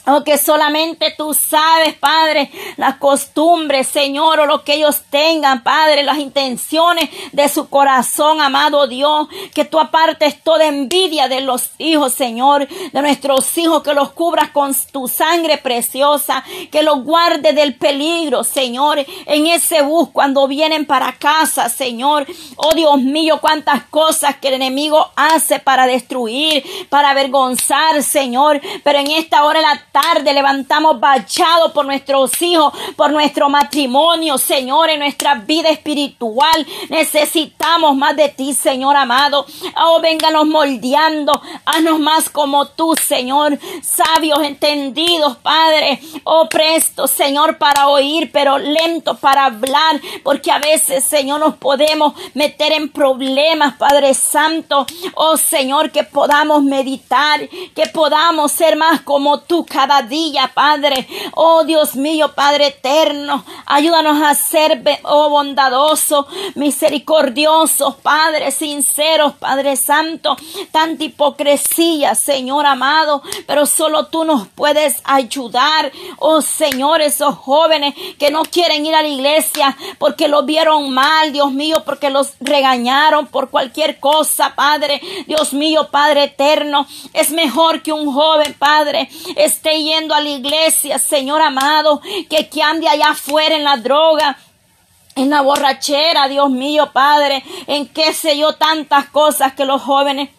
Oh, 0.05 0.23
que 0.23 0.37
solamente 0.37 1.13
tú 1.17 1.33
sabes, 1.33 1.93
Padre, 1.95 2.51
las 2.77 2.95
costumbres, 2.95 3.87
Señor, 3.87 4.39
o 4.39 4.45
lo 4.45 4.63
que 4.63 4.75
ellos 4.75 5.01
tengan, 5.09 5.63
Padre, 5.63 6.03
las 6.03 6.17
intenciones 6.17 7.09
de 7.31 7.47
su 7.49 7.69
corazón, 7.69 8.41
amado 8.41 8.87
Dios, 8.87 9.27
que 9.53 9.65
tú 9.65 9.79
apartes 9.79 10.41
toda 10.41 10.65
envidia 10.65 11.27
de 11.27 11.41
los 11.41 11.71
hijos, 11.77 12.13
Señor, 12.13 12.67
de 12.67 13.01
nuestros 13.01 13.57
hijos, 13.57 13.83
que 13.83 13.93
los 13.93 14.11
cubras 14.11 14.49
con 14.49 14.73
tu 14.91 15.07
sangre 15.07 15.57
preciosa, 15.57 16.43
que 16.71 16.83
los 16.83 17.03
guardes 17.03 17.55
del 17.55 17.75
peligro, 17.75 18.43
Señor, 18.43 19.05
en 19.25 19.47
ese 19.47 19.81
bus 19.81 20.09
cuando 20.11 20.47
vienen 20.47 20.85
para 20.85 21.13
casa, 21.13 21.69
Señor. 21.69 22.25
Oh 22.55 22.73
Dios 22.73 22.99
mío, 23.01 23.39
cuántas 23.41 23.83
cosas 23.85 24.37
que 24.37 24.47
el 24.47 24.55
enemigo 24.55 25.11
hace 25.15 25.59
para 25.59 25.85
destruir, 25.85 26.63
para 26.89 27.11
avergonzar, 27.11 28.01
Señor, 28.03 28.61
pero 28.83 28.99
en 28.99 29.11
esta 29.11 29.43
hora 29.43 29.61
la 29.61 29.88
tarde 29.91 30.33
levantamos 30.33 30.99
bachado 30.99 31.73
por 31.73 31.85
nuestros 31.85 32.41
hijos, 32.41 32.73
por 32.95 33.11
nuestro 33.11 33.49
matrimonio, 33.49 34.37
Señor, 34.37 34.89
en 34.89 34.99
nuestra 34.99 35.35
vida 35.35 35.69
espiritual. 35.69 36.65
Necesitamos 36.89 37.95
más 37.95 38.15
de 38.15 38.29
ti, 38.29 38.53
Señor 38.53 38.95
amado. 38.95 39.45
Oh, 39.81 39.99
vénganos 40.01 40.45
moldeando. 40.45 41.41
Haznos 41.65 41.99
más 41.99 42.29
como 42.29 42.65
tú, 42.67 42.95
Señor. 42.95 43.57
Sabios, 43.81 44.41
entendidos, 44.43 45.37
Padre. 45.37 45.99
Oh, 46.23 46.47
presto, 46.49 47.07
Señor, 47.07 47.57
para 47.57 47.87
oír, 47.87 48.31
pero 48.31 48.57
lento 48.57 49.15
para 49.15 49.45
hablar. 49.45 50.01
Porque 50.23 50.51
a 50.51 50.59
veces, 50.59 51.03
Señor, 51.03 51.39
nos 51.39 51.55
podemos 51.57 52.13
meter 52.33 52.73
en 52.73 52.89
problemas, 52.89 53.75
Padre 53.75 54.13
Santo. 54.13 54.85
Oh, 55.15 55.37
Señor, 55.37 55.91
que 55.91 56.03
podamos 56.03 56.63
meditar, 56.63 57.47
que 57.49 57.87
podamos 57.87 58.51
ser 58.51 58.75
más 58.75 59.01
como 59.01 59.39
tú 59.39 59.65
cada 59.79 60.01
día, 60.01 60.51
Padre. 60.53 61.07
Oh 61.35 61.63
Dios 61.63 61.95
mío, 61.95 62.33
Padre 62.35 62.67
eterno, 62.67 63.45
ayúdanos 63.65 64.21
a 64.21 64.35
ser, 64.35 64.83
oh 65.03 65.29
bondadosos, 65.29 66.25
misericordiosos, 66.55 67.95
Padre, 67.95 68.51
sinceros, 68.51 69.35
Padre 69.35 69.77
Santo. 69.77 70.35
Tanta 70.73 71.05
hipocresía, 71.05 72.13
Señor 72.13 72.65
amado, 72.65 73.23
pero 73.47 73.65
solo 73.65 74.07
tú 74.07 74.25
nos 74.25 74.49
puedes 74.49 75.01
ayudar. 75.05 75.93
Oh 76.17 76.41
Señor, 76.41 76.99
esos 76.99 77.35
jóvenes 77.35 77.93
que 78.17 78.31
no 78.31 78.43
quieren 78.43 78.85
ir 78.85 78.95
a 78.95 79.01
la 79.01 79.07
iglesia 79.07 79.77
porque 79.97 80.27
lo 80.27 80.43
vieron 80.43 80.93
mal, 80.93 81.31
Dios 81.31 81.53
mío, 81.53 81.83
porque 81.85 82.09
los 82.09 82.33
regañaron 82.41 83.27
por 83.27 83.49
cualquier 83.49 84.01
cosa, 84.01 84.55
Padre. 84.55 84.99
Dios 85.25 85.53
mío, 85.53 85.87
Padre 85.89 86.25
eterno, 86.25 86.85
es 87.13 87.31
mejor 87.31 87.81
que 87.81 87.93
un 87.93 88.11
joven, 88.11 88.53
Padre, 88.59 89.09
esté 89.37 89.68
yendo 89.77 90.13
a 90.13 90.21
la 90.21 90.29
iglesia, 90.29 90.99
Señor 90.99 91.41
amado, 91.41 92.01
que, 92.29 92.49
que 92.49 92.63
ande 92.63 92.87
allá 92.87 93.11
afuera 93.11 93.55
en 93.55 93.63
la 93.63 93.77
droga, 93.77 94.37
en 95.15 95.29
la 95.29 95.41
borrachera, 95.41 96.27
Dios 96.27 96.49
mío, 96.49 96.91
Padre, 96.93 97.43
en 97.67 97.87
qué 97.87 98.13
sé 98.13 98.37
yo, 98.37 98.53
tantas 98.53 99.09
cosas 99.09 99.53
que 99.53 99.65
los 99.65 99.81
jóvenes 99.81 100.29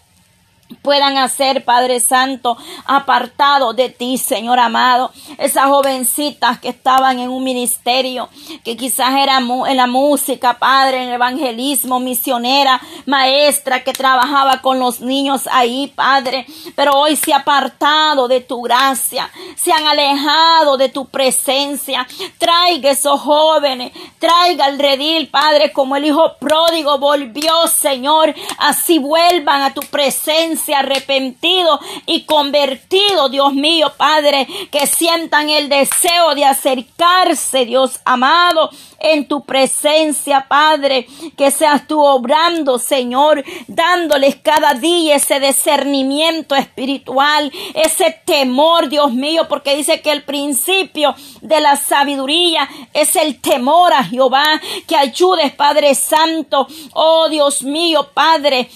puedan 0.83 1.19
hacer, 1.19 1.65
Padre 1.65 2.01
Santo, 2.01 2.57
apartado 2.87 3.73
de 3.73 3.89
ti, 3.91 4.19
Señor 4.19 4.59
amado. 4.59 5.11
Esas 5.39 5.67
jovencitas 5.67 6.59
que 6.59 6.69
estaban 6.69 7.19
en 7.19 7.31
un 7.31 7.45
ministerio, 7.45 8.29
que 8.65 8.77
quizás 8.77 9.15
era 9.15 9.39
en 9.39 9.77
la 9.77 9.87
música, 9.87 10.59
Padre, 10.59 11.03
en 11.03 11.09
el 11.09 11.15
evangelismo, 11.15 12.01
misionera, 12.01 12.81
maestra, 13.07 13.85
que 13.85 13.93
trabajaba 13.93 14.63
con 14.63 14.79
los 14.79 15.01
niños 15.01 15.49
ahí, 15.53 15.93
Padre, 15.95 16.47
pero 16.75 16.93
hoy 16.93 17.17
se 17.17 17.33
ha 17.33 17.39
apartado 17.39 18.29
de 18.29 18.41
tu 18.41 18.63
gracia, 18.63 19.31
se 19.57 19.73
han 19.73 19.87
alejado 19.87 20.77
de 20.77 20.89
tu 20.89 21.07
presencia. 21.07 22.07
Traiga 22.39 22.91
esos 22.91 23.21
jóvenes, 23.21 23.93
traiga 24.19 24.69
el 24.69 24.79
redil, 24.79 25.29
Padre, 25.29 25.73
como 25.73 25.97
el 25.97 26.07
hijo 26.07 26.37
pródigo 26.39 26.99
volvió, 26.99 27.67
Señor, 27.67 28.35
así 28.59 28.99
vuelvan 28.99 29.63
a 29.63 29.75
tu 29.75 29.81
presencia 29.83 30.70
arrepentido 30.73 31.81
y 32.07 32.23
convertido, 32.23 33.29
Dios 33.29 33.53
mío, 33.53 33.93
Padre, 33.97 34.47
que 34.71 34.87
sientan 34.87 35.49
el 35.51 35.69
deseo 35.69 36.35
de 36.35 36.45
acercarse, 36.45 37.65
Dios 37.67 38.01
amado, 38.05 38.71
en 39.01 39.27
tu 39.27 39.45
presencia, 39.45 40.47
Padre, 40.49 41.07
que 41.37 41.51
seas 41.51 41.87
tú 41.87 42.05
obrando, 42.05 42.79
Señor, 42.79 43.43
dándoles 43.67 44.37
cada 44.37 44.75
día 44.75 45.17
ese 45.17 45.41
discernimiento 45.41 46.55
espiritual, 46.55 47.51
ese 47.75 48.21
temor, 48.25 48.89
Dios 48.89 49.13
mío, 49.13 49.47
porque 49.49 49.75
dice 49.75 50.03
que 50.03 50.13
el 50.13 50.23
principio 50.23 51.15
de 51.41 51.61
la 51.61 51.77
sabiduría 51.77 52.69
es 52.93 53.17
el 53.17 53.41
temor 53.41 53.93
a 53.93 54.05
Jehová, 54.05 54.61
que 54.87 54.97
ayudes, 54.97 55.53
Padre 55.55 55.95
Santo, 55.95 56.67
oh 56.93 57.29
Dios 57.29 57.63
mío, 57.63 58.11
Padre, 58.13 58.69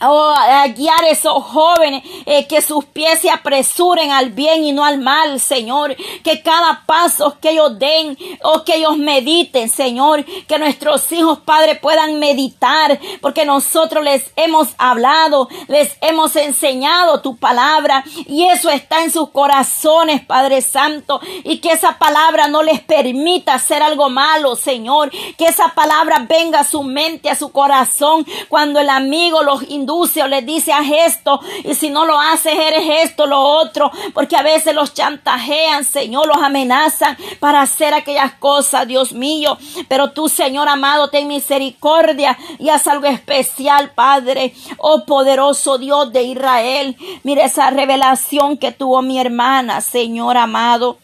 Oh, 0.00 0.34
a 0.36 0.66
guiar 0.68 1.04
a 1.04 1.08
esos 1.08 1.42
jóvenes, 1.44 2.02
eh, 2.26 2.46
que 2.48 2.60
sus 2.60 2.84
pies 2.84 3.20
se 3.20 3.30
apresuren 3.30 4.10
al 4.10 4.30
bien 4.30 4.64
y 4.64 4.72
no 4.72 4.84
al 4.84 4.98
mal, 4.98 5.38
Señor. 5.38 5.96
Que 6.22 6.42
cada 6.42 6.82
paso 6.84 7.38
que 7.40 7.50
ellos 7.50 7.78
den 7.78 8.18
o 8.42 8.64
que 8.64 8.76
ellos 8.76 8.98
mediten, 8.98 9.68
Señor. 9.68 10.24
Que 10.46 10.58
nuestros 10.58 11.10
hijos, 11.12 11.38
Padre, 11.38 11.76
puedan 11.76 12.18
meditar, 12.18 12.98
porque 13.20 13.44
nosotros 13.44 14.02
les 14.02 14.32
hemos 14.36 14.68
hablado, 14.78 15.48
les 15.68 15.96
hemos 16.00 16.34
enseñado 16.36 17.20
tu 17.22 17.36
palabra 17.36 18.04
y 18.26 18.44
eso 18.44 18.70
está 18.70 19.04
en 19.04 19.12
sus 19.12 19.30
corazones, 19.30 20.26
Padre 20.26 20.60
Santo. 20.60 21.20
Y 21.44 21.58
que 21.58 21.70
esa 21.70 21.98
palabra 21.98 22.48
no 22.48 22.62
les 22.62 22.80
permita 22.80 23.54
hacer 23.54 23.82
algo 23.82 24.10
malo, 24.10 24.56
Señor. 24.56 25.10
Que 25.38 25.46
esa 25.46 25.68
palabra 25.68 26.26
venga 26.28 26.60
a 26.60 26.64
su 26.64 26.82
mente, 26.82 27.30
a 27.30 27.36
su 27.36 27.52
corazón, 27.52 28.26
cuando 28.48 28.80
el 28.80 28.90
amigo 28.90 29.42
los 29.42 29.62
induce 29.70 29.93
o 29.94 30.28
les 30.28 30.44
dice 30.44 30.72
a 30.72 30.82
esto 31.06 31.40
y 31.64 31.74
si 31.74 31.90
no 31.90 32.04
lo 32.04 32.18
haces 32.18 32.54
eres 32.54 32.84
esto, 33.04 33.26
lo 33.26 33.40
otro, 33.40 33.90
porque 34.12 34.36
a 34.36 34.42
veces 34.42 34.74
los 34.74 34.92
chantajean, 34.92 35.84
Señor, 35.84 36.26
los 36.26 36.36
amenazan 36.36 37.16
para 37.40 37.62
hacer 37.62 37.94
aquellas 37.94 38.32
cosas, 38.34 38.86
Dios 38.86 39.12
mío. 39.12 39.56
Pero 39.88 40.10
tú, 40.10 40.28
Señor 40.28 40.68
amado, 40.68 41.08
ten 41.08 41.28
misericordia 41.28 42.36
y 42.58 42.68
haz 42.68 42.86
algo 42.86 43.06
especial, 43.06 43.92
Padre, 43.94 44.54
oh 44.78 45.04
poderoso 45.04 45.78
Dios 45.78 46.12
de 46.12 46.24
Israel. 46.24 46.96
Mira 47.22 47.44
esa 47.44 47.70
revelación 47.70 48.58
que 48.58 48.72
tuvo 48.72 49.02
mi 49.02 49.18
hermana, 49.18 49.80
Señor 49.80 50.36
amado. 50.36 50.98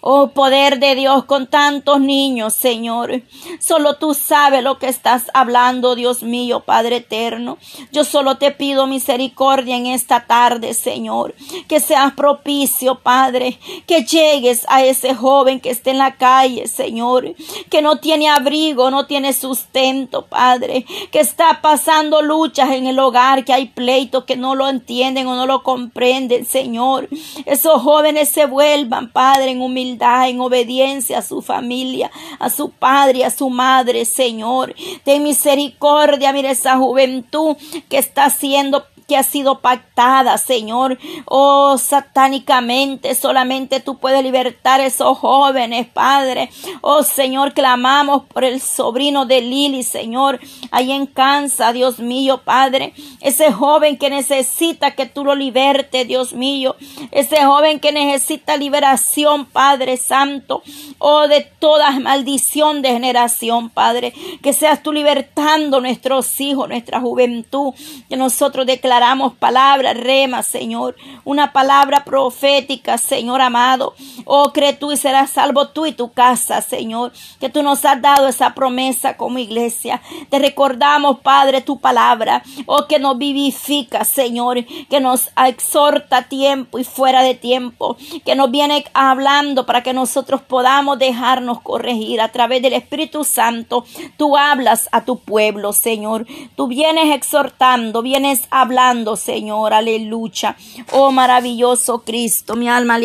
Oh 0.00 0.28
poder 0.28 0.78
de 0.78 0.94
Dios 0.94 1.24
con 1.24 1.48
tantos 1.48 2.00
niños, 2.00 2.54
Señor. 2.54 3.22
Solo 3.58 3.96
tú 3.96 4.14
sabes 4.14 4.62
lo 4.62 4.78
que 4.78 4.86
estás 4.86 5.24
hablando, 5.34 5.96
Dios 5.96 6.22
mío, 6.22 6.60
Padre 6.60 6.96
eterno. 6.96 7.58
Yo 7.90 8.04
solo 8.04 8.36
te 8.36 8.52
pido 8.52 8.86
misericordia 8.86 9.76
en 9.76 9.86
esta 9.86 10.26
tarde, 10.26 10.74
Señor. 10.74 11.34
Que 11.66 11.80
seas 11.80 12.12
propicio, 12.12 13.00
Padre. 13.00 13.58
Que 13.86 14.04
llegues 14.04 14.64
a 14.68 14.84
ese 14.84 15.14
joven 15.14 15.60
que 15.60 15.70
esté 15.70 15.90
en 15.90 15.98
la 15.98 16.16
calle, 16.16 16.68
Señor. 16.68 17.34
Que 17.68 17.82
no 17.82 17.98
tiene 17.98 18.28
abrigo, 18.28 18.90
no 18.90 19.06
tiene 19.06 19.32
sustento, 19.32 20.26
Padre. 20.26 20.86
Que 21.10 21.18
está 21.18 21.60
pasando 21.62 22.22
luchas 22.22 22.70
en 22.70 22.86
el 22.86 22.98
hogar, 22.98 23.44
que 23.44 23.52
hay 23.52 23.66
pleitos 23.66 24.24
que 24.24 24.36
no 24.36 24.54
lo 24.54 24.68
entienden 24.68 25.26
o 25.26 25.34
no 25.34 25.46
lo 25.46 25.62
comprenden, 25.62 26.46
Señor. 26.46 27.08
Esos 27.44 27.82
jóvenes 27.82 28.28
se 28.28 28.46
vuelvan, 28.46 29.10
Padre, 29.10 29.55
en 29.56 29.62
humildad, 29.62 30.28
en 30.28 30.40
obediencia 30.40 31.18
a 31.18 31.22
su 31.22 31.42
familia, 31.42 32.10
a 32.38 32.50
su 32.50 32.70
padre, 32.70 33.24
a 33.24 33.30
su 33.30 33.50
madre, 33.50 34.04
Señor. 34.04 34.74
Ten 35.04 35.22
misericordia, 35.22 36.32
mira 36.32 36.50
esa 36.50 36.76
juventud 36.76 37.56
que 37.88 37.98
está 37.98 38.30
siendo 38.30 38.84
que 39.06 39.16
ha 39.16 39.22
sido 39.22 39.60
pactada, 39.60 40.36
Señor. 40.38 40.98
Oh, 41.26 41.78
satánicamente, 41.78 43.14
solamente 43.14 43.80
tú 43.80 43.98
puedes 43.98 44.22
libertar 44.22 44.80
a 44.80 44.86
esos 44.86 45.18
jóvenes, 45.18 45.86
Padre. 45.86 46.50
Oh, 46.80 47.02
Señor, 47.02 47.54
clamamos 47.54 48.24
por 48.24 48.44
el 48.44 48.60
sobrino 48.60 49.24
de 49.24 49.40
Lili, 49.40 49.82
Señor, 49.82 50.40
ahí 50.70 50.90
en 50.90 51.06
Kansas, 51.06 51.72
Dios 51.72 51.98
mío, 51.98 52.42
Padre. 52.44 52.94
Ese 53.20 53.52
joven 53.52 53.96
que 53.96 54.10
necesita 54.10 54.92
que 54.92 55.06
tú 55.06 55.24
lo 55.24 55.34
liberte, 55.34 56.04
Dios 56.04 56.32
mío. 56.32 56.74
Ese 57.12 57.44
joven 57.44 57.78
que 57.78 57.92
necesita 57.92 58.56
liberación, 58.56 59.46
Padre 59.46 59.96
Santo. 59.96 60.62
Oh, 60.98 61.28
de 61.28 61.42
toda 61.42 61.90
maldición 62.00 62.82
de 62.82 62.90
generación, 62.90 63.70
Padre. 63.70 64.12
Que 64.42 64.52
seas 64.52 64.82
tú 64.82 64.92
libertando 64.92 65.80
nuestros 65.80 66.40
hijos, 66.40 66.68
nuestra 66.68 67.00
juventud. 67.00 67.72
Que 68.08 68.16
nosotros 68.16 68.66
declaramos 68.66 68.95
declaramos 68.96 69.34
palabra 69.34 69.92
rema, 69.92 70.42
Señor, 70.42 70.96
una 71.22 71.52
palabra 71.52 72.02
profética, 72.02 72.96
Señor 72.96 73.42
amado. 73.42 73.92
Oh, 74.24 74.52
cree 74.54 74.72
tú 74.72 74.90
y 74.90 74.96
serás 74.96 75.28
salvo 75.28 75.68
tú 75.68 75.84
y 75.84 75.92
tu 75.92 76.12
casa, 76.12 76.62
Señor, 76.62 77.12
que 77.38 77.50
tú 77.50 77.62
nos 77.62 77.84
has 77.84 78.00
dado 78.00 78.26
esa 78.26 78.54
promesa 78.54 79.18
como 79.18 79.38
iglesia. 79.38 80.00
Te 80.30 80.38
recordamos, 80.38 81.18
Padre, 81.20 81.60
tu 81.60 81.78
palabra, 81.78 82.42
oh, 82.64 82.86
que 82.86 82.98
nos 82.98 83.18
vivifica, 83.18 84.04
Señor, 84.04 84.64
que 84.64 84.98
nos 84.98 85.28
exhorta 85.46 86.22
tiempo 86.22 86.78
y 86.78 86.84
fuera 86.84 87.20
de 87.22 87.34
tiempo, 87.34 87.98
que 88.24 88.34
nos 88.34 88.50
viene 88.50 88.82
hablando 88.94 89.66
para 89.66 89.82
que 89.82 89.92
nosotros 89.92 90.40
podamos 90.40 90.98
dejarnos 90.98 91.60
corregir 91.60 92.22
a 92.22 92.32
través 92.32 92.62
del 92.62 92.72
Espíritu 92.72 93.24
Santo. 93.24 93.84
Tú 94.16 94.38
hablas 94.38 94.88
a 94.92 95.04
tu 95.04 95.18
pueblo, 95.18 95.74
Señor. 95.74 96.26
Tú 96.56 96.66
vienes 96.66 97.14
exhortando, 97.14 98.00
vienes 98.00 98.48
hablando 98.50 98.85
Señor, 99.16 99.74
aleluya. 99.74 100.56
Oh 100.92 101.12
maravilloso 101.12 102.02
Cristo, 102.02 102.54
mi 102.56 102.68
alma 102.68 102.98
le 102.98 103.04